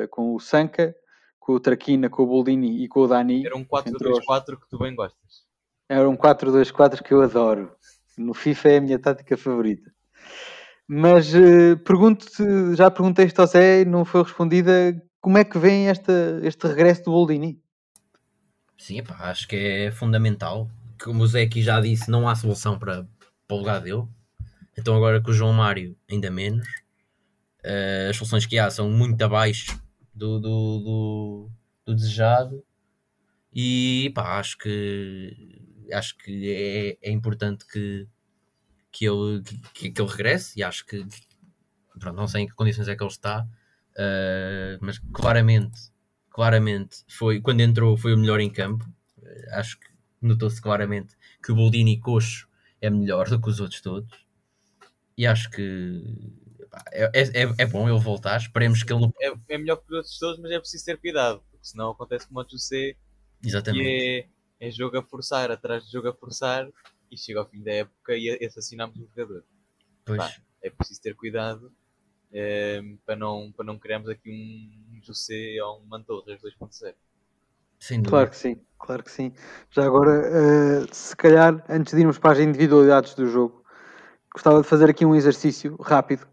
[0.09, 0.95] com o Sanka,
[1.39, 3.45] com o Traquina, com o Boldini e com o Dani.
[3.45, 5.43] Era um 4-2-4 que tu bem gostas.
[5.87, 7.71] Era um 4-2-4 que eu adoro.
[8.17, 9.91] No FIFA é a minha tática favorita.
[10.91, 15.59] Mas uh, pergunto-te, já perguntei isto ao Zé e não foi respondida, como é que
[15.59, 17.61] vem esta, este regresso do Boldini?
[18.75, 20.67] Sim, acho que é fundamental.
[20.99, 23.07] Como o Zé aqui já disse, não há solução para,
[23.47, 24.03] para o lugar dele.
[24.75, 26.67] Então agora com o João Mário ainda menos.
[27.63, 29.79] Uh, as soluções que há são muito abaixo
[30.11, 31.49] do, do, do,
[31.85, 32.65] do desejado.
[33.53, 38.07] E pá, acho que acho que é, é importante que,
[38.91, 41.05] que, ele, que, que ele regresse e acho que
[41.99, 45.79] pronto, não sei em que condições é que ele está, uh, mas claramente,
[46.29, 48.85] claramente foi quando entrou foi o melhor em campo.
[49.17, 49.87] Uh, acho que
[50.21, 52.47] notou-se claramente que o Boldini Coxo
[52.81, 54.29] é melhor do que os outros todos
[55.19, 56.01] e acho que
[56.93, 58.37] é, é, é bom ele voltar.
[58.37, 59.11] Esperemos que ele.
[59.19, 62.25] É, é melhor que os outros todos, mas é preciso ter cuidado, porque senão acontece
[62.25, 62.95] como o José,
[63.43, 63.83] Exatamente.
[63.83, 64.27] que
[64.61, 66.69] é, é jogo a forçar, atrás de jogo a forçar,
[67.11, 69.43] e chega ao fim da época e assassinamos o jogador.
[70.05, 70.41] Pois.
[70.61, 71.71] é preciso ter cuidado
[72.33, 76.93] é, para, não, para não criarmos aqui um José ou um Mantorras 2.0.
[78.07, 79.33] Claro que sim, claro que sim.
[79.71, 83.63] Já agora, uh, se calhar, antes de irmos para as individualidades do jogo,
[84.33, 86.27] gostava de fazer aqui um exercício rápido,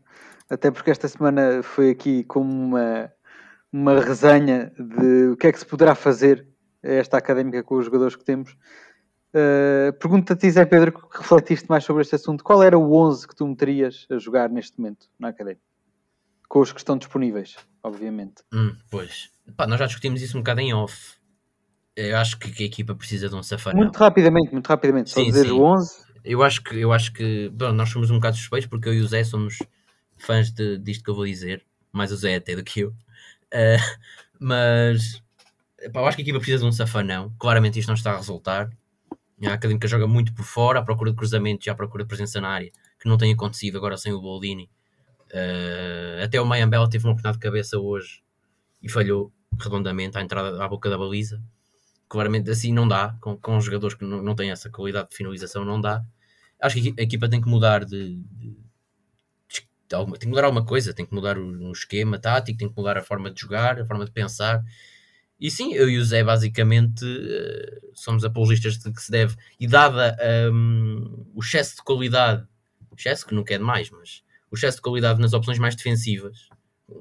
[0.50, 3.12] até porque esta semana foi aqui como uma,
[3.72, 6.46] uma resenha de o que é que se poderá fazer
[6.82, 8.56] esta académica com os jogadores que temos.
[9.36, 13.36] Uh, Pergunto-te, Zé Pedro, que refletiste mais sobre este assunto, qual era o 11 que
[13.36, 15.62] tu meterias a jogar neste momento na académica?
[16.48, 18.42] Com os que estão disponíveis, obviamente.
[18.52, 21.16] Hum, pois, Pá, nós já discutimos isso um bocado em off.
[21.94, 23.82] Eu acho que a equipa precisa de um safanão.
[23.82, 25.10] Muito rapidamente, muito rapidamente.
[25.10, 25.52] Sim, Só dizer sim.
[25.52, 28.88] o 11 eu acho que, eu acho que bom, nós somos um bocado suspeitos porque
[28.88, 29.58] eu e o Zé somos
[30.18, 31.64] fãs de, disto que eu vou dizer.
[31.92, 32.88] mais o Zé até do que eu.
[33.54, 33.78] Uh,
[34.38, 35.22] mas
[35.80, 37.32] epá, eu acho que a equipa precisa de um safanão.
[37.38, 38.68] Claramente isto não está a resultar.
[39.44, 42.40] A Académica joga muito por fora, à procura de cruzamentos e à procura de presença
[42.40, 44.70] na área, que não tem acontecido agora sem o Boldini.
[45.30, 48.22] Uh, até o Mayambel teve uma oportunidade de cabeça hoje
[48.82, 51.42] e falhou redondamente à entrada à boca da baliza.
[52.08, 55.64] Claramente assim não dá, com, com jogadores que não, não têm essa qualidade de finalização,
[55.64, 56.02] não dá.
[56.60, 58.56] Acho que a equipa tem que mudar de, de,
[59.88, 62.68] de alguma, tem que mudar alguma coisa, tem que mudar o, o, esquema tático, tem
[62.68, 64.62] que mudar a forma de jogar, a forma de pensar.
[65.38, 69.66] E sim, eu e o Zé basicamente uh, somos apologistas de que se deve, e
[69.66, 70.16] dada
[70.52, 72.46] um, o excesso de qualidade,
[72.98, 76.48] excesso que nunca é demais, mas o excesso de qualidade nas opções mais defensivas,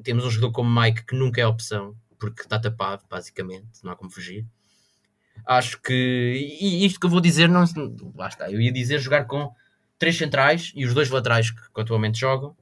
[0.03, 3.95] temos um jogador como Mike que nunca é opção, porque está tapado, basicamente, não há
[3.95, 4.45] como fugir.
[5.45, 6.57] Acho que.
[6.59, 7.63] E isto que eu vou dizer, não.
[8.15, 9.53] Lá está, eu ia dizer jogar com
[9.99, 12.55] três centrais e os dois laterais que, que atualmente jogam.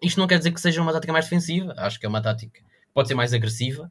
[0.00, 2.60] Isto não quer dizer que seja uma tática mais defensiva, acho que é uma tática
[2.60, 3.90] que pode ser mais agressiva.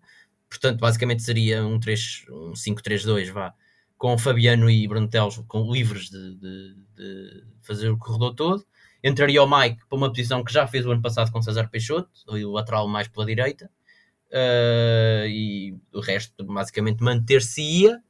[0.50, 3.54] Portanto, basicamente seria um, 3, um 5-3-2, vá,
[3.98, 8.66] com Fabiano e Bruno Teles com, livres de, de, de, fazer o corredor todo.
[9.04, 12.10] Entraria o Mike para uma posição que já fez o ano passado com César Peixoto,
[12.28, 13.70] o lateral mais pela direita
[14.32, 18.02] uh, e o resto basicamente manter-se-ia,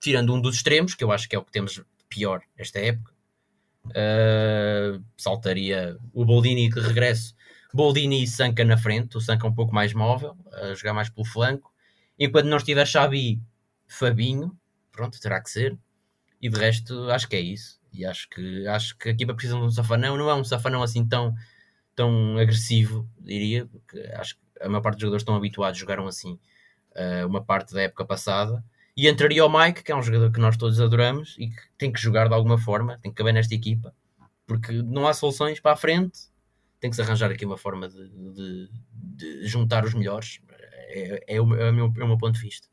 [0.00, 3.12] tirando um dos extremos, que eu acho que é o que temos pior esta época.
[3.86, 7.34] Uh, saltaria o Boldini que regresso,
[7.72, 11.24] Boldini e Sanca na frente, o Sanca um pouco mais móvel, a jogar mais pelo
[11.24, 11.72] flanco.
[12.20, 13.40] Enquanto não estiver Xabi,
[13.88, 14.54] Fabinho,
[14.92, 15.78] pronto, terá que ser.
[16.38, 17.80] E de resto, acho que é isso.
[17.90, 20.18] E acho que, acho que a equipa precisa de um safanão.
[20.18, 21.34] Não é um safanão assim tão,
[21.96, 26.38] tão agressivo, diria, porque acho que a maior parte dos jogadores estão habituados, jogaram assim
[26.94, 28.62] uh, uma parte da época passada.
[28.94, 31.90] E entraria o Mike, que é um jogador que nós todos adoramos e que tem
[31.90, 33.94] que jogar de alguma forma, tem que caber nesta equipa,
[34.46, 36.20] porque não há soluções para a frente,
[36.78, 40.40] tem que se arranjar aqui uma forma de, de, de juntar os melhores.
[40.92, 42.68] É, é, o, é, o meu, é o meu ponto de vista.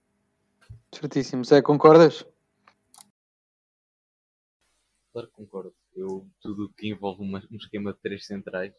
[0.91, 1.45] Certíssimo.
[1.45, 2.25] Zé, concordas?
[5.13, 5.75] Claro que concordo.
[5.95, 8.73] Eu, tudo que envolve uma, um esquema de três centrais,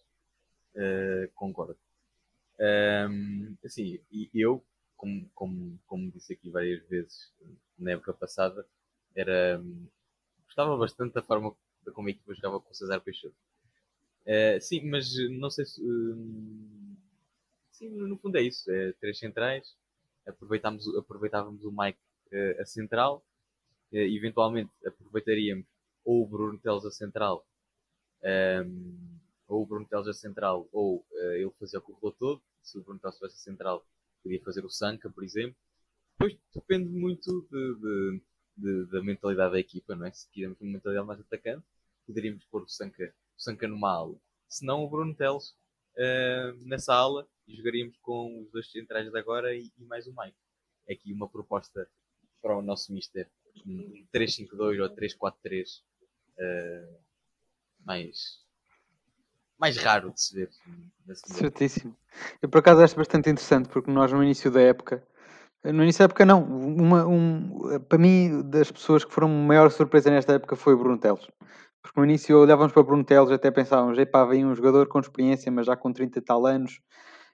[0.75, 1.79] uh, concordo.
[2.61, 4.65] Um, assim, e eu,
[4.97, 7.33] como, como, como disse aqui várias vezes
[7.79, 8.67] na época passada,
[9.15, 9.63] era,
[10.45, 11.55] gostava bastante da forma
[11.95, 13.37] como a equipa jogava com o César Peixoto.
[14.27, 15.81] Uh, sim, mas não sei se.
[15.81, 16.88] Uh,
[17.79, 18.71] sim, no fundo é isso.
[18.71, 19.77] É, três centrais.
[20.27, 20.87] Aproveitávamos,
[21.65, 21.99] o Mike
[22.33, 23.25] uh, a central.
[23.93, 25.67] eventualmente aproveitaríamos
[26.05, 27.47] ou o Bruno Teles a central.
[28.23, 32.43] Um, ou o Bruno Teles a central, ou uh, ele fazia o corredor todo.
[32.63, 33.87] Se o Bruno Teles fosse a central,
[34.23, 35.57] podia fazer o Sanca, por exemplo.
[36.13, 38.23] Depois depende muito de, de,
[38.57, 40.13] de, da mentalidade da equipa, não é?
[40.13, 41.65] Se quisermos uma mentalidade mais atacante,
[42.07, 44.17] poderíamos pôr o Sanca, o Sanca numa ala.
[44.49, 45.51] Se não, o Bruno Teles
[45.97, 50.15] uh, nessa ala e jogaríamos com os dois centrais de agora e, e mais o
[50.17, 50.37] Mike.
[50.87, 51.89] É aqui uma proposta
[52.43, 53.29] para o nosso Mister.
[53.67, 55.83] Um 3-5-2 ou 3-4-3 uh,
[56.39, 56.89] eh,
[57.85, 58.47] mais
[59.59, 60.51] mais raro de se ver.
[61.15, 61.97] Certíssimo.
[62.41, 65.03] Eu por acaso acho bastante interessante porque nós no início da época,
[65.65, 69.69] no início da época não, uma, um, para mim das pessoas que foram a maior
[69.73, 71.27] surpresa nesta época foi o Bruno Teles.
[71.83, 75.01] Porque no início olhávamos para o Bruno Teles até pensávamos, epá, vem um jogador com
[75.01, 76.81] experiência, mas já com 30 e tal anos,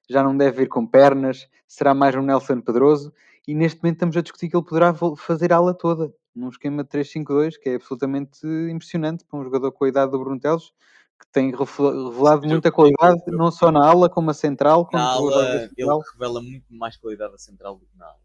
[0.09, 3.13] já não deve vir com pernas, será mais um Nelson Pedroso,
[3.47, 6.83] e neste momento estamos a discutir que ele poderá fazer a ala toda, num esquema
[6.83, 10.73] de 3-5-2, que é absolutamente impressionante para um jogador com a idade do Bruno Teles,
[11.21, 14.89] que tem revelado muita qualidade, não só na ala, como a central.
[14.93, 18.17] Na ala, ele revela muito mais qualidade a central do que na ala.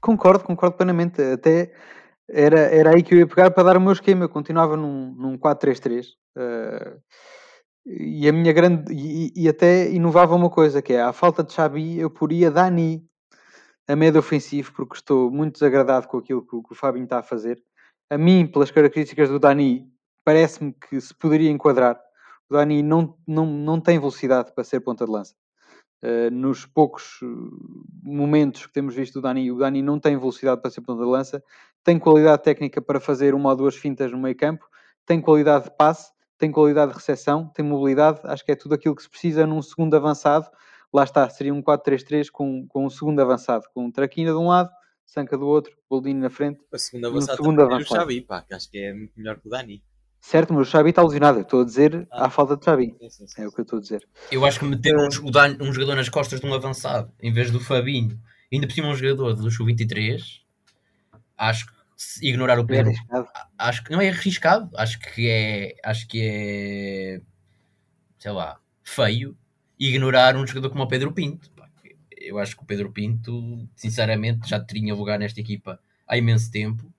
[0.00, 1.22] Concordo, concordo plenamente.
[1.22, 1.72] Até
[2.28, 4.24] era, era aí que eu ia pegar para dar o meu esquema.
[4.24, 6.06] Eu continuava num, num 4-3-3.
[6.36, 7.00] Uh,
[7.86, 8.92] e a minha grande.
[8.92, 13.04] E, e, até inovava uma coisa, que é a falta de Xabi, eu poria Dani
[13.88, 17.22] a médio ofensivo, porque estou muito desagradado com aquilo que, que o Fabinho está a
[17.22, 17.62] fazer.
[18.08, 19.90] A mim, pelas características do Dani,
[20.24, 22.00] parece-me que se poderia enquadrar.
[22.48, 25.34] O Dani não, não, não tem velocidade para ser ponta de lança.
[26.04, 27.26] Uh, nos poucos eh,
[28.02, 31.08] momentos que temos visto o Dani, o Dani não tem velocidade para ser ponta de
[31.08, 31.42] lança,
[31.84, 34.66] tem qualidade técnica para fazer uma ou duas fintas no meio campo,
[35.06, 36.11] tem qualidade de passe,
[36.42, 39.62] tem qualidade de recepção, tem mobilidade, acho que é tudo aquilo que se precisa num
[39.62, 40.50] segundo avançado.
[40.92, 44.48] Lá está, seria um 4-3-3 com, com um segundo avançado, com um Traquina de um
[44.48, 44.68] lado,
[45.06, 46.58] Sanca do outro, Boldini na frente.
[46.72, 47.94] A segunda avançada um segundo avançado.
[47.94, 49.84] eu já vi, pá, que acho que é muito melhor que o Dani.
[50.20, 51.38] Certo, mas o Xabi está lesionado.
[51.38, 52.26] Eu estou a dizer ah.
[52.26, 52.96] à falta de Xabi.
[52.98, 53.42] Sim, sim, sim.
[53.42, 54.04] É o que eu estou a dizer.
[54.32, 55.06] Eu acho que meter um,
[55.60, 58.18] um jogador nas costas de um avançado em vez do Fabinho,
[58.52, 60.20] ainda por cima um jogador do Sub-23,
[61.38, 61.81] acho que
[62.22, 62.92] ignorar o é Pedro.
[62.92, 63.24] É
[63.58, 64.70] acho que não é arriscado.
[64.76, 65.74] Acho que é.
[65.84, 67.20] Acho que é.
[68.18, 68.58] Sei lá.
[68.82, 69.36] Feio.
[69.78, 71.50] ignorar um jogador como o Pedro Pinto.
[72.16, 76.92] Eu acho que o Pedro Pinto, sinceramente, já tinha lugar nesta equipa há imenso tempo.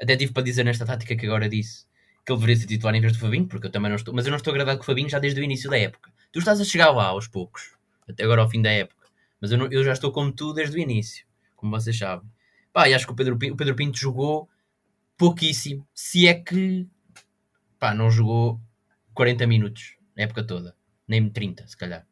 [0.00, 1.86] Até tive para dizer nesta tática que agora disse
[2.24, 4.26] que ele deveria ser titular em vez do Fabinho, porque eu também não estou, mas
[4.26, 6.10] eu não estou agradado com o Fabinho já desde o início da época.
[6.32, 7.72] Tu estás a chegar lá aos poucos,
[8.08, 9.06] até agora ao fim da época,
[9.40, 11.24] mas eu, não- eu já estou como tu desde o início,
[11.56, 12.28] como vocês sabem.
[12.72, 14.48] Pá, e acho que o Pedro, Pinto, o Pedro Pinto jogou
[15.16, 16.88] pouquíssimo, se é que
[17.78, 18.60] pá, não jogou
[19.14, 20.74] 40 minutos na época toda,
[21.06, 22.06] nem 30, se calhar.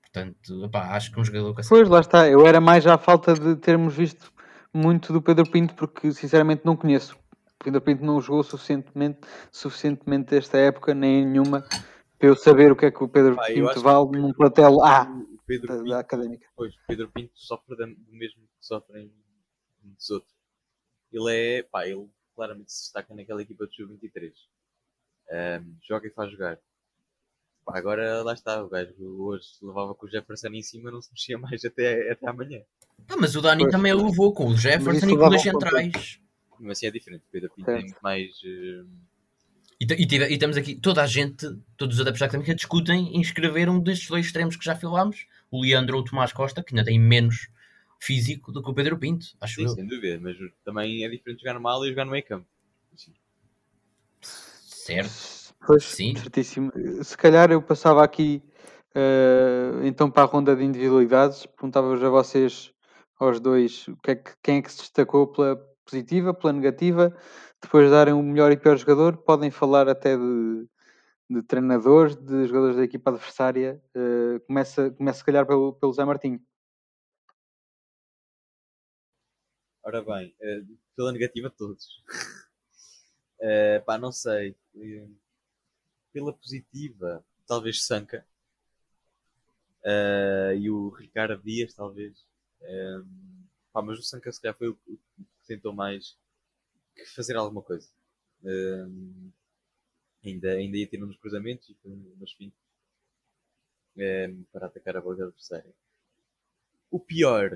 [0.00, 2.28] Portanto, pá, acho que um jogador essa Pois, lá está.
[2.28, 4.30] Eu era mais à falta de termos visto
[4.72, 7.16] muito do Pedro Pinto, porque sinceramente não conheço.
[7.60, 9.20] O Pedro Pinto não jogou suficientemente,
[9.50, 11.64] suficientemente esta época, nem em nenhuma,
[12.18, 14.84] para eu saber o que é que o Pedro Pá, Pinto que vale num plantel
[14.84, 15.06] A
[15.46, 16.46] Pedro da, Pinto, da académica.
[16.54, 19.10] pois, o Pedro Pinto sofre do mesmo que sofrem
[19.84, 20.32] muitos outros.
[21.12, 24.32] Ele é, pá, ele claramente se destaca naquela equipa do Sub-23.
[25.30, 26.58] Ahm, joga e faz jogar.
[27.64, 28.92] Pá, agora lá está, o gajo
[29.22, 32.60] hoje levava com o Jefferson em cima, não se mexia mais até, até amanhã.
[33.08, 33.72] Ah, mas o Dani Pois.
[33.72, 35.38] também levou com o Jefferson e com um ponto.
[35.40, 36.20] centrais.
[36.58, 37.78] Mas assim é diferente, o Pedro Pinto Certo.
[37.78, 38.30] tem muito mais.
[38.44, 38.84] eh,
[39.80, 41.44] E, e tive- e temos aqui toda a gente,
[41.76, 45.26] todos os adeptos da académica discutem em escrever um destes dois extremos que já falámos,
[45.50, 47.48] o Leandro ou o Tomás Costa, que ainda tem menos
[48.02, 49.68] físico do que o Pedro Pinto, acho sim, eu.
[49.68, 52.46] sem dúvida, mas também é diferente jogar no ala e jogar no meio campo.
[52.96, 53.12] Sim.
[54.20, 55.54] Certo.
[55.64, 56.16] Pois, Sim.
[56.16, 56.72] certíssimo.
[57.02, 58.42] Se calhar eu passava aqui
[58.92, 62.72] eh, então para a ronda de individualidades, perguntava-vos a vocês,
[63.20, 67.16] aos dois, o que é que, quem é que se destacou pela positiva, pela negativa,
[67.62, 70.66] depois de darem o melhor e pior jogador, podem falar até de,
[71.30, 73.80] de treinadores, de jogadores da equipa adversária.
[73.94, 76.40] Eh, começa, começa se calhar pelo, pelo Zé Martinho.
[79.84, 80.62] Ora bem, eh,
[80.96, 82.02] pela negativa todos.
[83.40, 84.56] Eh, pá, não sei.
[84.76, 85.06] Eh,
[86.10, 88.24] pela positiva, talvez Sanca.
[89.84, 92.24] Eh, e o Ricardo Dias, talvez.
[92.62, 93.00] Eh,
[93.72, 94.98] pá, mas o Sanca se calhar foi o que
[95.46, 96.16] tentou mais
[96.96, 97.88] que fazer alguma coisa.
[98.44, 98.86] Eh,
[100.24, 102.52] ainda, ainda ia ter uns cruzamentos e foi umas fins
[103.96, 105.74] eh, para atacar a bola adversária.
[106.92, 107.48] O pior,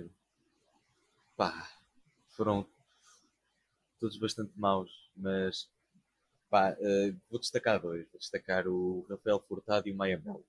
[1.37, 1.53] pá,
[2.37, 2.67] foram
[3.99, 5.69] todos bastante maus, mas
[6.51, 8.07] pá, eh, vou destacar dois.
[8.11, 10.45] Vou destacar o Rafael Furtado e o Maia Melo.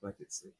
[0.00, 0.52] Vai ter de ser.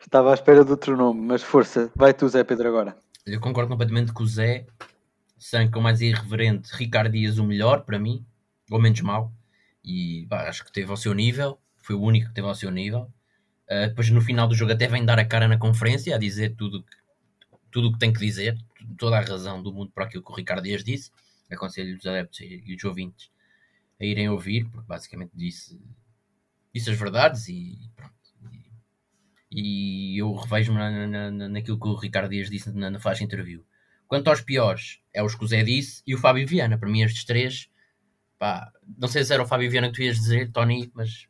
[0.00, 2.96] Estava à espera de outro nome, mas força, vai tu, Zé Pedro, agora.
[3.26, 4.66] Eu concordo completamente com o Zé,
[5.38, 8.26] Sanca o mais irreverente, Ricardo Dias o melhor para mim,
[8.70, 9.32] ou menos mau,
[9.84, 12.70] e pá, acho que teve ao seu nível, foi o único que teve ao seu
[12.70, 13.12] nível.
[13.70, 16.56] Uh, depois no final do jogo até vem dar a cara na conferência a dizer
[16.56, 16.96] tudo que,
[17.70, 18.58] tudo o que tem que dizer,
[18.98, 21.10] toda a razão do mundo para aquilo que o Ricardo Dias disse.
[21.50, 23.30] Aconselho os adeptos e, os ouvintes
[24.00, 25.80] a irem ouvir, porque basicamente disse,
[26.72, 28.14] disse as verdades e pronto.
[29.50, 33.00] E, e eu revejo-me na, na, na, naquilo que o Ricardo Dias disse na, na
[33.00, 33.64] faixa interview.
[34.06, 36.78] Quanto aos piores, é os que o Zé disse e o Fábio Viana.
[36.78, 37.70] Para mim, estes três,
[38.38, 41.28] pá, não sei se era o Fábio Viana que tu ias dizer, Tony, mas.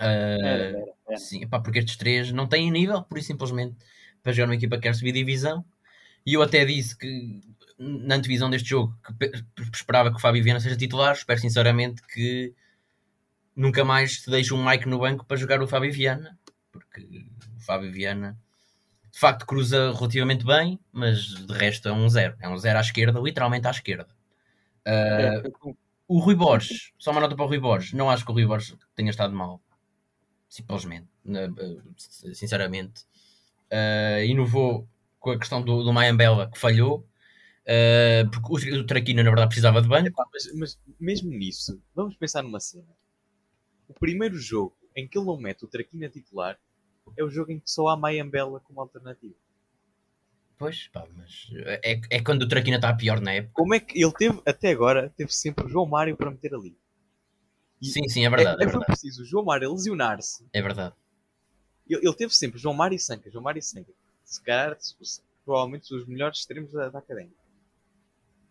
[0.00, 1.16] uh, Era, era, era.
[1.18, 3.76] Sim, pá, porque estes três não têm nível, por isso simplesmente,
[4.24, 5.64] para jogar numa equipa que quer subir divisão.
[6.26, 7.40] E eu até disse que
[7.78, 11.14] na antevisão deste jogo que pe- esperava que o Fábio Viana seja titular.
[11.14, 12.54] Espero sinceramente que
[13.54, 16.38] nunca mais se deixe um Mike no banco para jogar o Fábio Viana,
[16.72, 18.36] porque o Fábio Viana
[19.12, 22.36] de facto cruza relativamente bem, mas de resto é um zero.
[22.40, 24.08] É um zero à esquerda, literalmente à esquerda.
[24.86, 25.76] Uh,
[26.08, 27.92] o Rui Borges, só uma nota para o Rui Borges.
[27.92, 29.60] Não acho que o Rui Borges tenha estado mal.
[30.48, 31.08] Simplesmente.
[31.26, 31.48] Eh,
[32.34, 33.04] Sinceramente.
[33.72, 37.06] Uh, inovou com a questão do, do Mayambela, que falhou.
[37.64, 40.08] Uh, porque o, o Traquina, na verdade, precisava de banco.
[40.08, 42.88] Epá, mas, mas mesmo nisso, vamos pensar numa cena.
[43.88, 46.58] O primeiro jogo em que ele não mete o Traquina titular
[47.16, 49.34] é o jogo em que só há Mayambela como alternativa.
[50.56, 51.48] Pois, pá, mas
[51.82, 53.52] é, é quando o Traquina está pior na época.
[53.54, 56.76] Como é que ele teve, até agora, teve sempre o João Mário para meter ali?
[57.82, 58.62] E Sim, sim, é verdade.
[58.62, 58.86] É, é, foi verdade.
[58.86, 60.46] preciso o João Mário lesionar-se.
[60.52, 60.94] É verdade.
[61.88, 63.30] Ele, ele teve sempre João Mário e Sanca.
[63.30, 63.92] João Mário e Sanca.
[64.24, 64.76] Se calhar,
[65.44, 67.30] provavelmente os melhores extremos da, da academia.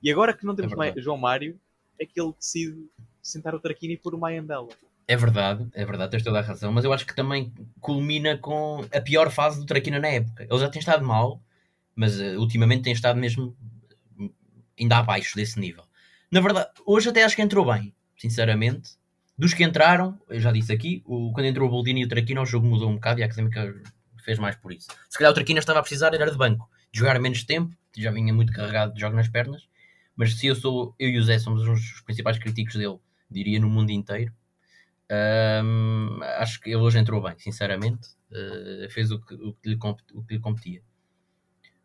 [0.01, 1.03] E agora que não temos É mais.
[1.03, 1.59] João Mário,
[1.99, 2.89] é que ele decide
[3.21, 4.67] sentar o Traquina e pôr o Mayambela.
[5.07, 8.85] É verdade, é verdade, tens toda a razão, mas eu acho que também culmina com
[8.93, 10.47] a pior fase do Traquina na época.
[10.49, 11.41] Ele já tem estado mal,
[11.95, 13.55] mas eh, ultimamente tem estado mesmo
[14.19, 14.29] eh,
[14.79, 15.83] ainda abaixo desse nível.
[16.31, 18.91] Na verdade, hoje até acho que entrou bem, sinceramente.
[19.37, 22.41] Dos que entraram, eu já disse aqui, o, quando entrou o Boldini e o Traquina,
[22.41, 23.73] o jogo mudou um bocado e a Académica
[24.23, 24.87] fez mais por isso.
[25.09, 28.11] Se calhar o Traquina estava a precisar era de banco, de jogar menos tempo, já
[28.11, 29.67] vinha muito carregado de jogo nas pernas,
[30.15, 33.59] mas se eu sou, eu e o Zé somos uns dos principais críticos dele, diria
[33.59, 34.31] no mundo inteiro,
[35.13, 38.09] Um, acho que ele hoje entrou bem, sinceramente.
[38.31, 39.77] Uh, fez o que, o, que lhe,
[40.13, 40.81] o que lhe competia.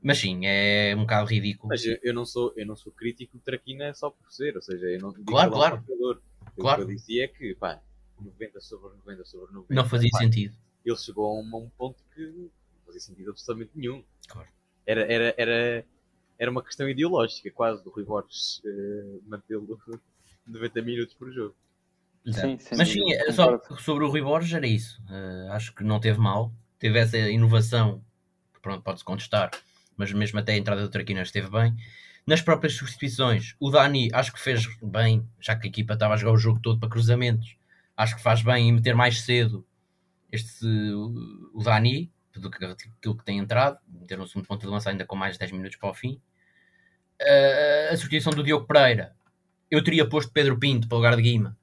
[0.01, 1.69] Mas sim, é um bocado ridículo.
[1.69, 4.63] Mas eu, eu, não, sou, eu não sou crítico de Traquina só por ser, ou
[4.63, 5.85] seja, eu não digo claro, claro.
[5.89, 6.19] Um
[6.57, 6.83] claro.
[6.83, 7.81] O que eu dizia é que, pá,
[8.21, 9.75] 90 sobre 90 sobre 90.
[9.75, 10.57] Não fazia pá, sentido.
[10.85, 12.51] Ele chegou a um, a um, ponto que não
[12.87, 14.05] fazia sentido absolutamente nenhum.
[14.29, 14.49] Claro.
[14.87, 15.87] Era, era, era,
[16.39, 19.79] era uma questão ideológica, quase, do Rui Borges uh, mantê-lo
[20.47, 21.55] 90 minutos por jogo.
[22.27, 25.01] Sim, Mas sim, é só sobre o Rui Borges era isso.
[25.09, 26.53] Uh, acho que não teve mal.
[26.79, 28.05] Teve essa inovação,
[28.53, 29.51] que pronto, pode-se contestar,
[29.97, 31.75] mas mesmo até a entrada do Traquina esteve bem.
[32.29, 36.17] Nas próprias substituições, o Dani acho que fez bem, já que a equipa estava a
[36.19, 37.57] jogar o jogo todo para cruzamentos.
[37.97, 39.67] Acho que faz bem em meter mais cedo
[40.31, 44.91] este, o Dani, do que aquilo que tem entrado, meter um segundo ponto de lança
[44.91, 46.21] ainda com mais de 10 minutos para o fim.
[47.19, 49.17] Uh, a substituição do Diogo Pereira,
[49.71, 51.57] eu teria posto Pedro Pinto para o lugar de Guima.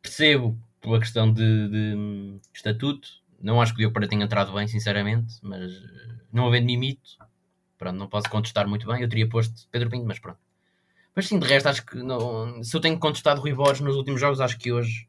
[0.00, 3.08] Percebo pela questão de, de estatuto,
[3.40, 5.72] não acho que o Diogo Pereira tenha entrado bem, sinceramente, mas
[6.32, 7.18] não havendo mimito,
[7.82, 9.02] Pronto, não posso contestar muito bem.
[9.02, 10.38] Eu teria posto Pedro Pinto, mas pronto.
[11.16, 14.20] Mas sim, de resto, acho que não, se eu tenho contestado Rui Borges nos últimos
[14.20, 15.08] jogos, acho que hoje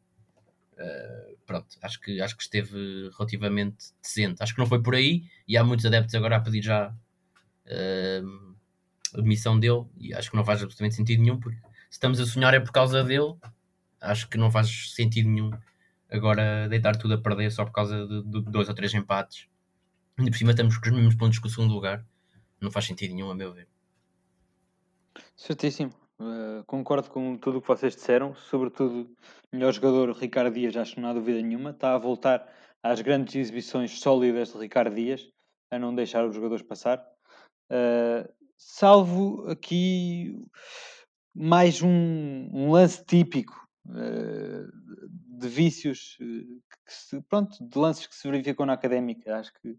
[0.74, 4.42] uh, pronto, acho que, acho que esteve relativamente decente.
[4.42, 8.56] Acho que não foi por aí e há muitos adeptos agora a pedir já uh,
[9.14, 12.26] a demissão dele e acho que não faz absolutamente sentido nenhum porque se estamos a
[12.26, 13.36] sonhar é por causa dele.
[14.02, 15.52] Acho que não faz sentido nenhum
[16.10, 19.48] agora deitar tudo a perder só por causa de, de dois ou três empates.
[20.18, 22.04] Ainda por cima estamos com os mesmos pontos que o segundo lugar
[22.63, 23.67] não faz sentido nenhum, a meu ver.
[25.36, 25.93] Certíssimo.
[26.19, 29.13] Uh, concordo com tudo o que vocês disseram, sobretudo
[29.52, 32.47] melhor jogador Ricardo Dias, acho que não há dúvida nenhuma, está a voltar
[32.82, 35.28] às grandes exibições sólidas de Ricardo Dias,
[35.69, 37.04] a não deixar os jogadores passar.
[37.69, 40.39] Uh, salvo aqui
[41.36, 44.71] mais um, um lance típico uh,
[45.39, 46.17] de vícios,
[46.88, 49.36] se, pronto, de lances que se verificam na académica.
[49.36, 49.76] Acho que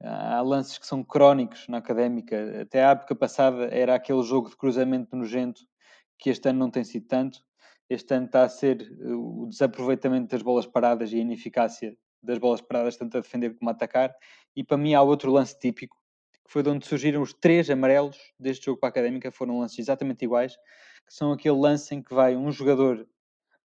[0.00, 2.62] Há lances que são crónicos na académica.
[2.62, 5.62] Até a época passada era aquele jogo de cruzamento nojento
[6.18, 7.40] que este ano não tem sido tanto.
[7.90, 12.38] Este ano está a ser eh, o desaproveitamento das bolas paradas e a ineficácia das
[12.38, 14.14] bolas paradas, tanto a defender como a atacar.
[14.54, 15.96] E para mim há outro lance típico,
[16.44, 19.32] que foi de onde surgiram os três amarelos deste jogo para a académica.
[19.32, 20.56] Foram lances exatamente iguais,
[21.06, 23.08] que são aquele lance em que vai um jogador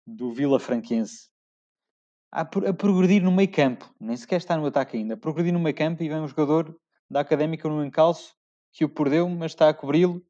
[0.06, 1.33] do Vila Franquense
[2.34, 5.60] a, a progredir no meio campo, nem sequer está no ataque ainda, a progredir no
[5.60, 6.76] meio campo e vem um jogador
[7.08, 8.34] da Académica no encalço
[8.72, 10.20] que o perdeu, mas está a cobri-lo,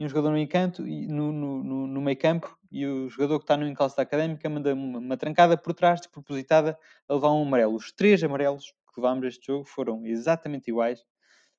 [0.00, 3.58] e um jogador no encanto, no, no, no, meio campo, e o jogador que está
[3.58, 7.74] no encalço da Académica manda uma, uma trancada por trás, despropositada, a levar um amarelo.
[7.74, 11.04] Os três amarelos que levámos este jogo foram exatamente iguais,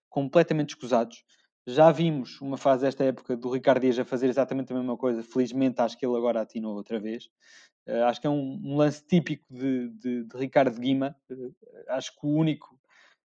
[0.10, 1.24] completamente escusados.
[1.68, 5.24] Já vimos uma fase desta época do Ricardo Dias a fazer exatamente a mesma coisa.
[5.24, 7.26] Felizmente, acho que ele agora atinou outra vez.
[7.88, 11.16] Uh, acho que é um, um lance típico de, de, de Ricardo Guima.
[11.30, 11.54] Uh,
[11.90, 12.80] acho que o único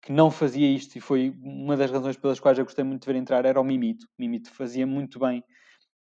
[0.01, 3.11] que não fazia isto, e foi uma das razões pelas quais eu gostei muito de
[3.11, 4.05] ver entrar, era o Mimito.
[4.05, 5.43] O Mimito fazia muito bem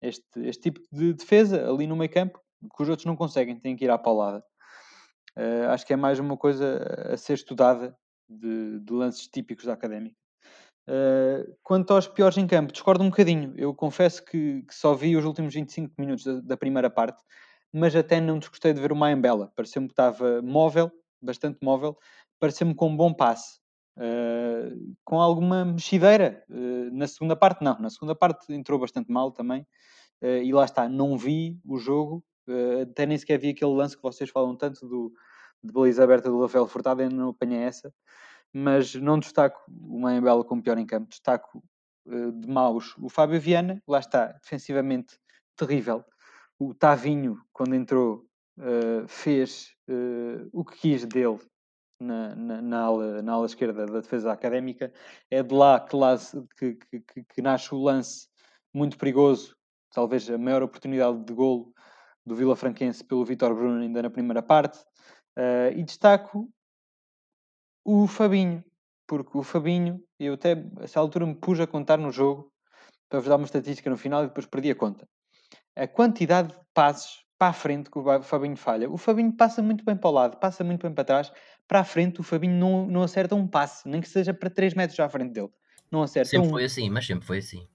[0.02, 2.40] este, este tipo de defesa ali no meio campo,
[2.76, 4.44] que os outros não conseguem, têm que ir à paulada.
[5.38, 9.74] Uh, acho que é mais uma coisa a ser estudada de, de lances típicos da
[9.74, 10.18] académica.
[10.90, 13.54] Uh, quanto aos piores em campo, discordo um bocadinho.
[13.56, 17.22] Eu confesso que, que só vi os últimos 25 minutos da, da primeira parte
[17.72, 19.52] mas até não desgostei de ver o Mayambela.
[19.56, 21.98] Pareceu-me que estava móvel, bastante móvel,
[22.40, 23.60] pareceu-me com um bom passe.
[23.98, 27.78] Uh, com alguma mexideira uh, na segunda parte, não.
[27.80, 29.66] Na segunda parte entrou bastante mal também.
[30.22, 32.22] E lá está, não vi o jogo,
[32.82, 35.14] até nem sequer vi aquele lance que vocês falam tanto do,
[35.64, 37.90] de baliza aberta do Rafael Furtado, ainda não apanhei essa.
[38.54, 41.64] Mas não destaco o Mayambela como pior em campo, destaco
[42.06, 45.20] de maus o Fábio Viana, lá está, defensivamente
[45.56, 46.04] terrível
[46.60, 48.26] o Tavinho, quando entrou,
[48.58, 51.40] uh, fez uh, o que quis dele
[52.00, 54.92] na, na, na, ala, na ala esquerda da defesa académica.
[55.32, 56.18] É de lá que, lá,
[56.58, 58.28] que, que, que nasce o lance
[58.74, 59.56] muito perigoso,
[59.94, 61.74] talvez a maior oportunidade de golo
[62.26, 64.78] do Vila Franquense pelo Vitor Bruno ainda na primeira parte.
[65.38, 66.50] Uh, e destaco
[67.92, 68.64] o Fabinho,
[69.08, 72.52] porque o Fabinho, eu até a essa altura me pus a contar no jogo
[73.10, 75.08] para vos dar uma estatística no final e depois perdi a conta
[75.80, 78.90] a quantidade de passos para a frente que o Fabinho falha.
[78.90, 81.32] O Fabinho passa muito bem para o lado, passa muito bem para trás.
[81.68, 84.74] Para a frente, o Fabinho não, não acerta um passe, nem que seja para 3
[84.74, 85.50] metros à frente dele.
[85.90, 86.52] Não acerta Sempre um.
[86.52, 87.66] foi assim, mas sempre foi assim.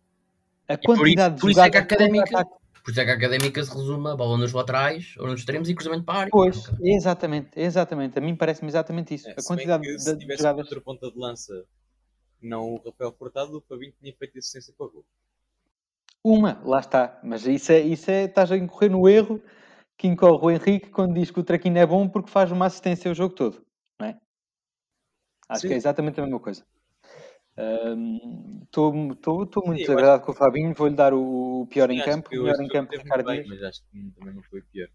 [0.69, 2.47] A quantidade por isso, por isso é que a académica,
[2.85, 5.71] por isso é que a académica se resume a bola nos laterais ou nos extremos
[5.71, 6.31] e cruzamento para a área.
[6.31, 8.19] Pois, exatamente, exatamente.
[8.19, 9.27] A mim parece-me exatamente isso.
[9.27, 10.67] É, a quantidade que, de, se tivesse jogadas...
[10.67, 11.65] outra ponta de lança,
[12.43, 15.05] não o Rafael Portado, o Fabinho tinha feito assistência para o gol.
[16.23, 17.19] Uma, lá está.
[17.25, 19.43] Mas isso é, isso é, estás a incorrer no erro
[19.97, 23.11] que incorre o Henrique quando diz que o Traquino é bom porque faz uma assistência
[23.11, 23.65] o jogo todo,
[23.99, 24.19] não é?
[25.49, 25.69] Acho Sim.
[25.69, 26.67] que é exatamente a mesma coisa.
[27.57, 32.03] Estou muito Sim, eu desagradado com o Fabinho, vou-lhe dar o, o pior Sim, em
[32.03, 33.61] campo, o melhor em campo, teve Ricardo muito bem, Dias.
[33.61, 34.89] mas acho que também não foi pior.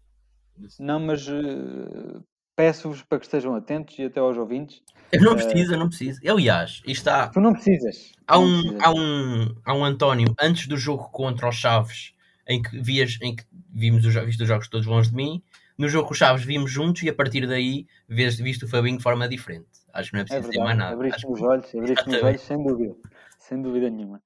[0.78, 2.20] Não, mas eh,
[2.54, 4.82] peço-vos para que estejam atentos e até aos ouvintes.
[5.10, 6.20] Eu não Eh, preciso, eu não preciso.
[6.28, 7.28] Aliás, isto está.
[7.28, 8.12] Tu não precisas.
[8.26, 8.82] Há Não um, precisas.
[8.82, 12.12] há, um, há um António, antes do jogo contra os Chaves,
[12.46, 15.42] em que, vias, em que vimos os, viste os jogos todos longe de mim.
[15.78, 18.98] No jogo com os Chaves vimos juntos e a partir daí vês, viste o Fabinho
[18.98, 19.66] de forma diferente.
[19.92, 20.94] Acho que não é É preciso dizer mais nada.
[20.94, 22.96] Abriste-me que- os olhos, abriste-me os olhos, sem dúvida,
[23.38, 24.22] sem dúvida nenhuma.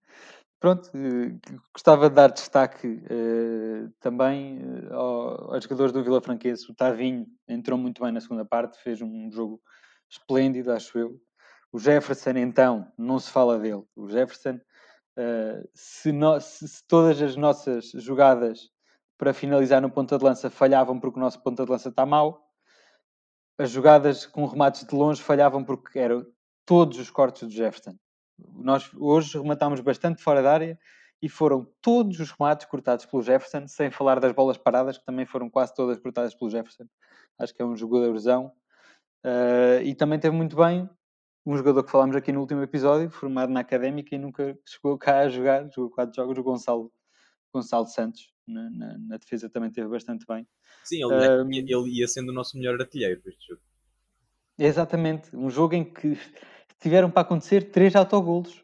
[0.60, 1.36] Pronto, eh,
[1.74, 4.60] gostava de dar destaque eh, também
[4.90, 6.70] ao- aos jogadores do Vila Franquense.
[6.70, 9.60] O Tavinho entrou muito bem na segunda parte, fez um jogo
[10.08, 11.20] esplêndido, acho eu.
[11.72, 13.82] O Jefferson, então, não se fala dele.
[13.96, 14.58] O Jefferson,
[15.16, 18.70] eh, se, no- se- se todas as nossas jogadas
[19.18, 22.43] para finalizar no ponta de lança falhavam porque o nosso ponta de lança está mau,
[23.58, 26.26] as jogadas com remates de longe falhavam porque eram
[26.66, 27.96] todos os cortes do Jefferson.
[28.38, 30.78] Nós hoje rematámos bastante fora da área
[31.22, 35.24] e foram todos os remates cortados pelo Jefferson, sem falar das bolas paradas, que também
[35.24, 36.84] foram quase todas cortadas pelo Jefferson.
[37.38, 38.52] Acho que é um jogadorzão.
[39.24, 40.88] Uh, e também teve muito bem
[41.46, 45.20] um jogador que falámos aqui no último episódio, formado na Académica e nunca chegou cá
[45.20, 46.92] a jogar, jogou quatro jogos, o Gonçalo,
[47.52, 48.33] Gonçalo Santos.
[48.46, 50.46] Na, na- na defesa também teve bastante bem.
[50.84, 51.50] Sim, ele, Ahm.
[51.52, 53.62] ele ia sendo o nosso melhor artilheiro este jogo.
[54.58, 56.16] Exatamente, um jogo em que
[56.78, 58.62] tiveram para acontecer três autogolos.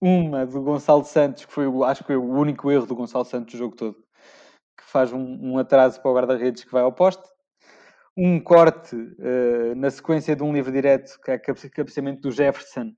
[0.00, 3.54] Uma do Gonçalo Santos, que foi, acho que foi o único erro do Gonçalo Santos
[3.54, 3.94] o jogo todo,
[4.76, 7.22] que faz um, um atraso para o guarda-redes que vai ao poste.
[8.16, 12.92] Um corte eh, na sequência de um livre direto, que é cabe- cabeceamento do Jefferson,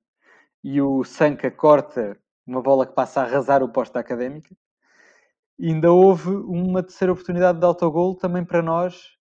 [0.62, 4.54] e o Sanca corta uma bola que passa a arrasar o poste da Académica.
[5.60, 9.16] Ainda houve uma terceira oportunidade de autogol também para nós,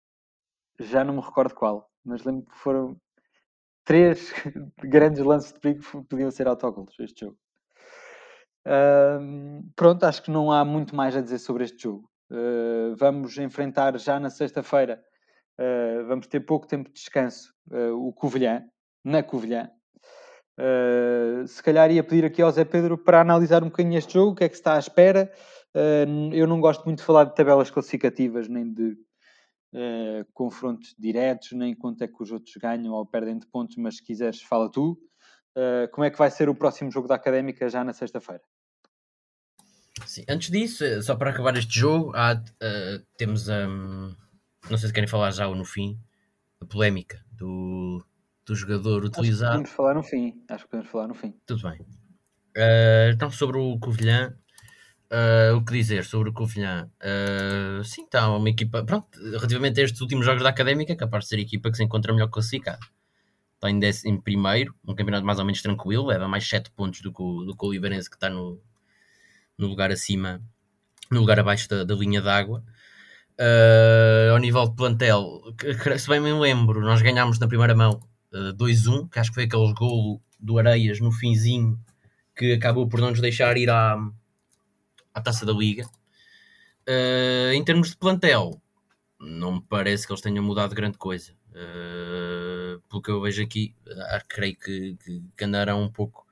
[0.79, 2.97] já não me recordo qual, mas lembro que foram
[3.85, 4.33] três
[4.83, 7.37] grandes lances de perigo que podiam ser autogolos este jogo.
[9.75, 12.09] Pronto, acho que não há muito mais a dizer sobre este jogo.
[12.33, 14.99] Ah, vamos enfrentar já na sexta-feira,
[15.59, 18.63] ah, vamos ter pouco tempo de descanso, ah, o Covilhã,
[19.03, 19.69] na Covilhã.
[21.47, 24.35] Se calhar ia pedir aqui ao Zé Pedro para analisar um bocadinho este jogo, o
[24.35, 25.31] que é que está à espera.
[25.75, 28.97] Ah, eu não gosto muito de falar de tabelas classificativas, nem de
[29.73, 33.97] eh, confrontos diretos, nem quanto é que os outros ganham ou perdem de pontos, mas
[33.97, 34.97] se quiseres, fala tu.
[35.55, 38.43] Eh, como é que vai ser o próximo jogo da Académica já na sexta-feira?
[40.05, 44.13] Sim, Antes disso, eh, só para acabar este jogo, há, eh, temos um,
[44.69, 45.99] não sei se querem falar já ou no fim,
[46.61, 48.03] a polémica do,
[48.45, 49.57] do jogador Acho que utilizado.
[49.57, 50.43] podemos falar no fim.
[50.49, 51.33] Acho que podemos falar no fim.
[51.45, 51.79] Tudo bem.
[52.55, 54.35] Eh, então, sobre o Covilhã,
[55.09, 56.89] eh, o que dizer sobre o Covilhã?
[56.99, 58.83] Eh, sim, está uma equipa.
[58.83, 61.83] Pronto, relativamente a estes últimos jogos da Académica, capaz de ser a equipa que se
[61.83, 62.79] encontra melhor classificada.
[63.55, 67.01] Está em, décimo, em primeiro, um campeonato mais ou menos tranquilo, leva mais 7 pontos
[67.01, 68.59] do que o, do que o Oliveirense, que está no,
[69.57, 70.41] no lugar acima,
[71.11, 72.63] no lugar abaixo da, da linha d'água.
[73.37, 75.41] Eh, ao nível de plantel,
[75.97, 77.99] se bem me lembro, nós ganhámos na primeira mão
[78.33, 81.79] eh, 2-1, que acho que foi aquele golo do Areias no finzinho
[82.35, 83.97] que acabou por não nos deixar ir à,
[85.13, 85.87] à taça da Liga.
[86.85, 88.61] Eh, em termos de plantel,
[89.19, 91.33] não me parece que eles tenham mudado grande coisa.
[91.55, 93.75] Eh, pelo que eu vejo aqui,
[94.09, 96.25] ah, creio que, que, que andarão um pouco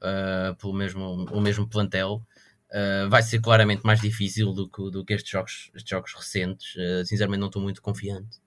[0.00, 2.22] ah, pelo mesmo, o mesmo plantel.
[2.70, 6.74] Uh, vai ser claramente mais difícil do que, do que estes, jogos, estes jogos recentes.
[6.76, 8.38] Uh, sinceramente, não estou muito confiante.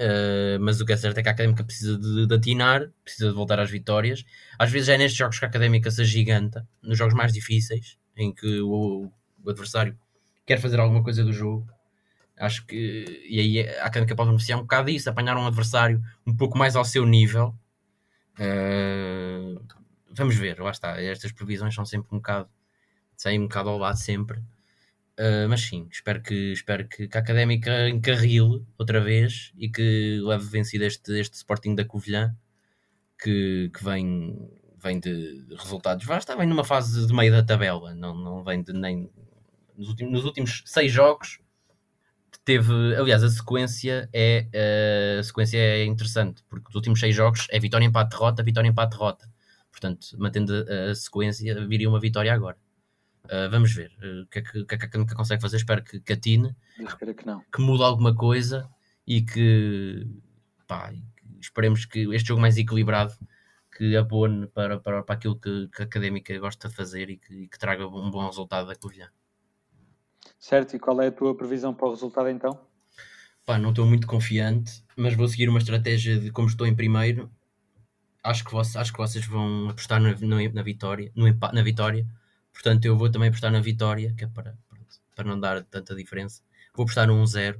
[0.00, 3.28] Uh, mas o que é certo é que a Académica precisa de, de atinar, precisa
[3.28, 4.24] de voltar às vitórias.
[4.58, 8.32] Às vezes é nestes jogos que a Académica se agiganta, nos jogos mais difíceis, em
[8.32, 9.10] que o,
[9.44, 9.98] o adversário
[10.46, 11.66] quer fazer alguma coisa do jogo.
[12.36, 16.34] Acho que e aí a Académica pode beneficiar um bocado disso, apanhar um adversário um
[16.36, 17.54] pouco mais ao seu nível.
[18.38, 19.62] Uh,
[20.10, 21.00] vamos ver, lá está.
[21.00, 22.48] Estas previsões são sempre um bocado
[23.20, 24.38] saem um bocado ao lado sempre.
[25.18, 30.18] Uh, mas sim, espero que, espero que, que a Académica encarrile outra vez e que
[30.22, 32.34] leve vencido este, este Sporting da Covilhã
[33.22, 34.50] que, que vem,
[34.82, 36.04] vem de resultados.
[36.04, 39.10] Vai estar vem numa fase de meio da tabela, não, não vem de nem.
[39.76, 41.38] Nos últimos, nos últimos seis jogos
[42.44, 42.72] teve.
[42.96, 47.84] Aliás, a sequência é, a sequência é interessante, porque os últimos seis jogos é vitória,
[47.84, 49.28] empate, derrota, vitória, empate, derrota.
[49.70, 52.56] Portanto, mantendo a, sequência, viria uma vitória agora.
[53.26, 55.58] Uh, vamos ver uh, o que, é que, que, é que a Académica consegue fazer.
[55.58, 57.44] Espero que catine, Espero que não.
[57.52, 58.68] que mude alguma coisa
[59.06, 60.06] e que,
[60.66, 60.92] pá,
[61.40, 63.12] esperemos que este jogo mais equilibrado
[63.80, 67.32] que abone para, para, para aquilo que, que a Académica gosta de fazer e que,
[67.32, 69.08] e que traga um bom resultado da Covilhã.
[70.38, 72.60] Certo, e qual é a tua previsão para o resultado então?
[73.46, 77.32] pá, não estou muito confiante, mas vou seguir uma estratégia de como estou em primeiro.
[78.22, 82.06] Acho que, vocês, acho que vocês vão apostar na, na, na vitória, no na vitória.
[82.52, 84.58] Portanto, eu vou também apostar na vitória, que é para,
[85.16, 86.42] para não dar tanta diferença.
[86.74, 87.58] Vou apostar no 1-0.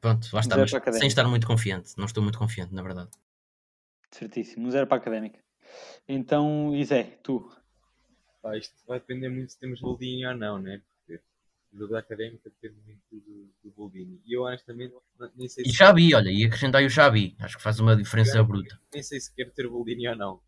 [0.00, 1.94] Pronto, lá está, mas sem estar muito confiante.
[1.98, 3.10] Não estou muito confiante, na verdade.
[4.10, 4.66] Certíssimo.
[4.66, 5.38] Um zero para a académica.
[6.08, 7.50] Então, Isé, tu.
[8.42, 10.80] Pá, isto vai depender muito se temos Boldini ou não, né?
[11.06, 11.20] Porque
[11.72, 14.20] o jogo da académica depende muito do, do Boldini.
[14.24, 17.36] E eu honestamente não- nem sei E se Xabi, olha, e acrescentar o Xabi.
[17.40, 18.78] Acho que faz uma diferença bruta.
[18.92, 20.40] nem sei se quero ter Boldini ou não.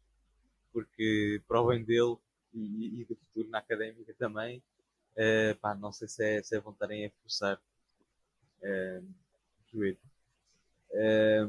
[0.72, 2.16] Porque para o bem dele
[2.54, 4.62] e, e do futuro na académica também,
[5.16, 7.60] eh, pá, não sei se é, se é voltarem a forçar
[8.62, 9.98] eh, o joelho.
[10.92, 11.46] Eh,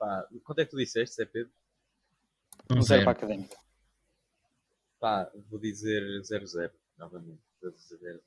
[0.00, 1.52] pá, quanto é que tu disseste, Zé Pedro?
[2.74, 3.16] Um zero para a 1-0.
[3.18, 3.56] académica.
[4.98, 7.40] Pá, vou dizer 0-0 novamente.
[7.62, 8.20] 0-0.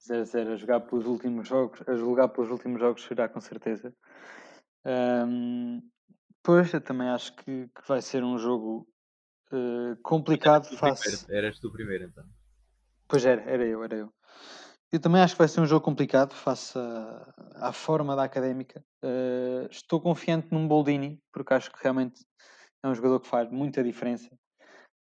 [0.00, 3.94] 0-0 a jogar pelos últimos jogos, a jogar pelos últimos jogos será com certeza.
[4.84, 5.80] Ahm,
[6.42, 8.88] pois, eu também acho que, que vai ser um jogo
[9.52, 11.24] eh, complicado Tu face.
[11.24, 12.24] primeiro, Eras tu primeiro então.
[13.06, 14.12] Pois era, era eu, era eu.
[14.92, 16.78] Eu também acho que vai ser um jogo complicado face
[17.54, 18.84] à, forma da académica.
[19.02, 22.22] Eh, estou confiante num Boldini, porque acho que realmente
[22.84, 24.28] é um jogador que faz muita diferença.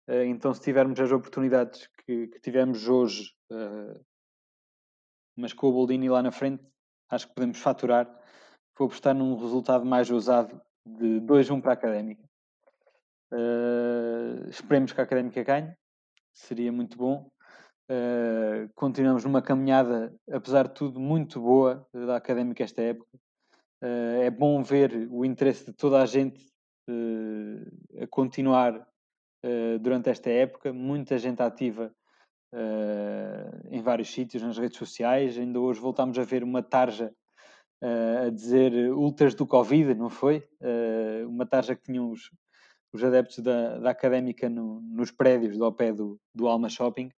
[0.08, 4.00] Eh, então, se tivermos as oportunidades que, que tivemos hoje, eh,
[5.38, 6.64] mas com o Boldini lá na frente,
[7.10, 8.06] acho que podemos faturar.
[8.80, 12.24] Vou apostar num resultado mais ousado de 2-1 para a académica.
[14.48, 15.76] Esperemos que a académica ganhe,
[16.34, 17.33] seria muito bom.
[17.92, 23.18] Uh, continuamos numa caminhada, apesar de tudo, muito boa uh, da académica esta época.
[23.84, 26.52] Uh, é bom ver o interesse de toda a gente
[28.02, 28.86] a continuar
[29.80, 31.96] durante esta época, muita gente ativa
[33.72, 35.38] em vários sítios, nas redes sociais.
[35.38, 37.10] Ainda hoje voltámos a ver uma tarja
[37.82, 40.46] a dizer ultras do Covid, não foi?
[41.26, 42.30] uma tarja que tinham os,
[42.92, 47.10] os adeptos da, da académica no, nos prédios do ao pé do, do Alma Shopping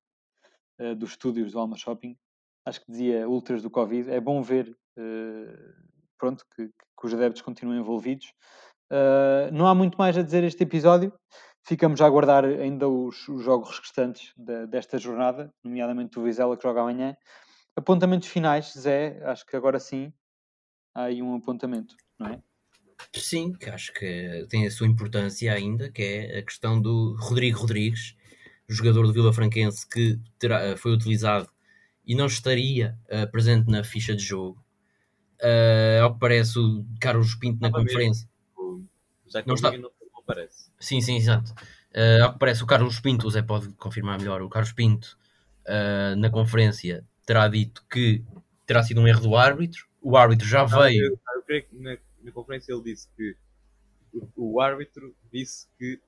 [0.80, 2.18] uh, dos estúdios do Alma Shopping,
[2.66, 4.10] acho que dizia Ultras do Covid.
[4.10, 5.86] É bom ver uh,
[6.18, 8.34] pronto, que, que, os adeptos continuem envolvidos.
[8.92, 11.14] Uh, não há muito mais a dizer este episódio.
[11.68, 16.64] Ficamos a aguardar ainda os, os jogos restantes de, desta jornada, nomeadamente o Vizela que
[16.64, 17.18] joga amanhã.
[17.76, 20.14] Apontamentos finais, Zé, acho que agora sim
[20.94, 22.42] há aí um apontamento, não é?
[23.14, 27.60] Sim, que acho que tem a sua importância ainda, que é a questão do Rodrigo
[27.60, 28.16] Rodrigues,
[28.68, 31.50] jogador do Vila Franquense que terá, foi utilizado
[32.06, 34.64] e não estaria uh, presente na ficha de jogo.
[35.42, 38.28] Uh, ao que parece, o Carlos Pinto na conferência.
[39.28, 39.72] Já não, está...
[39.78, 40.72] não aparece.
[40.80, 41.52] Sim, sim, exato.
[41.92, 45.18] Uh, ao que parece, o Carlos Pinto, o Zé pode confirmar melhor, o Carlos Pinto
[46.18, 48.24] na conferência terá dito que
[48.68, 49.88] terá sido um erro do árbitro.
[50.00, 51.06] O árbitro já não, veio.
[51.06, 53.36] Eu, eu creio que na, na, conferência ele disse que
[54.14, 56.00] o, o árbitro disse que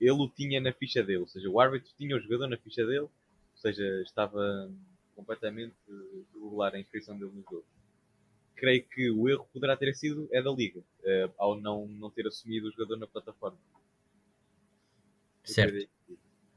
[0.00, 2.84] ele o tinha na ficha dele, ou seja, o árbitro tinha o jogador na ficha
[2.84, 3.10] dele, ou
[3.56, 4.70] seja, estava
[5.14, 5.74] completamente
[6.32, 7.64] regular a inscrição dele no jogo.
[8.54, 12.26] Creio que o erro poderá ter sido é da liga, uh, ao não, não ter
[12.26, 13.58] assumido o jogador na plataforma.
[15.44, 15.88] Certo.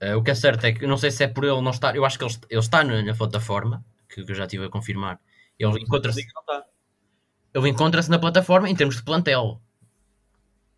[0.02, 1.96] Uh, o que é certo é que não sei se é por ele não estar,
[1.96, 4.70] eu acho que ele, ele está na, na plataforma, que, que, eu já estive a
[4.70, 5.20] confirmar.
[5.58, 6.26] Ele encontra-se
[7.54, 9.62] ele encontra-se na plataforma em termos de plantel.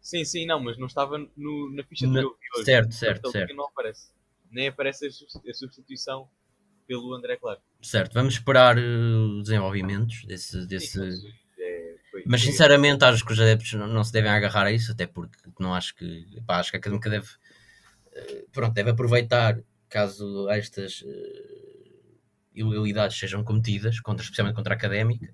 [0.04, 2.66] Sim, sim, não, mas não estava no, na ficha de jogo hoje.
[2.66, 3.56] Certo, certo, certo.
[3.56, 4.12] Não aparece.
[4.52, 6.30] Nem aparece a substituição
[6.86, 7.62] pelo André Claro.
[7.82, 10.68] Certo, vamos esperar uh, desenvolvimentos desse.
[10.68, 11.00] desse...
[11.00, 14.72] Sim, é, foi, mas sinceramente acho que os adeptos não, não, se devem agarrar a
[14.74, 16.28] isso, até porque não acho que.
[16.46, 17.28] Pá, acho que a académica deve.
[17.28, 22.20] Uh, pronto, deve aproveitar caso estas uh,
[22.54, 25.34] ilegalidades sejam cometidas, contra, especialmente contra a académica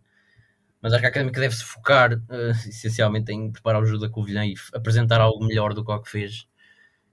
[0.82, 4.46] mas acho que a Académica deve-se focar uh, essencialmente em preparar o jogo da Covilhã
[4.46, 6.48] e apresentar algo melhor do que o que fez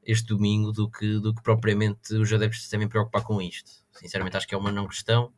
[0.05, 3.71] este domingo do que, do que propriamente os adeptos se devem preocupar com isto.
[3.93, 5.33] Sinceramente acho que é uma não questão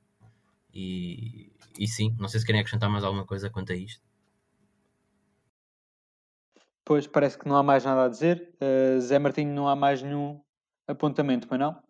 [0.72, 4.02] e, e sim, não sei se querem acrescentar mais alguma coisa quanto a isto.
[6.84, 8.54] Pois, parece que não há mais nada a dizer.
[8.60, 10.40] Uh, Zé Martinho, não há mais nenhum
[10.86, 11.82] apontamento, mas não?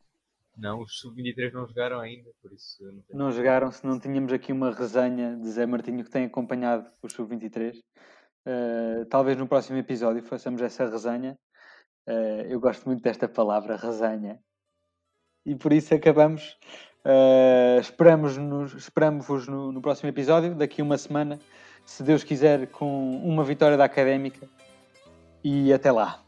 [0.59, 3.71] Não, os sub-23 não jogaram ainda, por isso não, não jogaram.
[3.71, 7.77] Se não tínhamos aqui uma resenha de Zé Martinho que tem acompanhado os sub-23.
[8.47, 11.39] Uh, talvez no próximo episódio façamos essa resenha.
[12.09, 14.41] Uh, eu gosto muito desta palavra, resenha.
[15.47, 16.59] E por isso acabamos.
[17.05, 21.39] Uh, esperamos-vos esperamos no, no próximo episódio, daqui uma semana,
[21.87, 24.49] se Deus quiser, com uma vitória da Académica.
[25.45, 26.28] E até lá.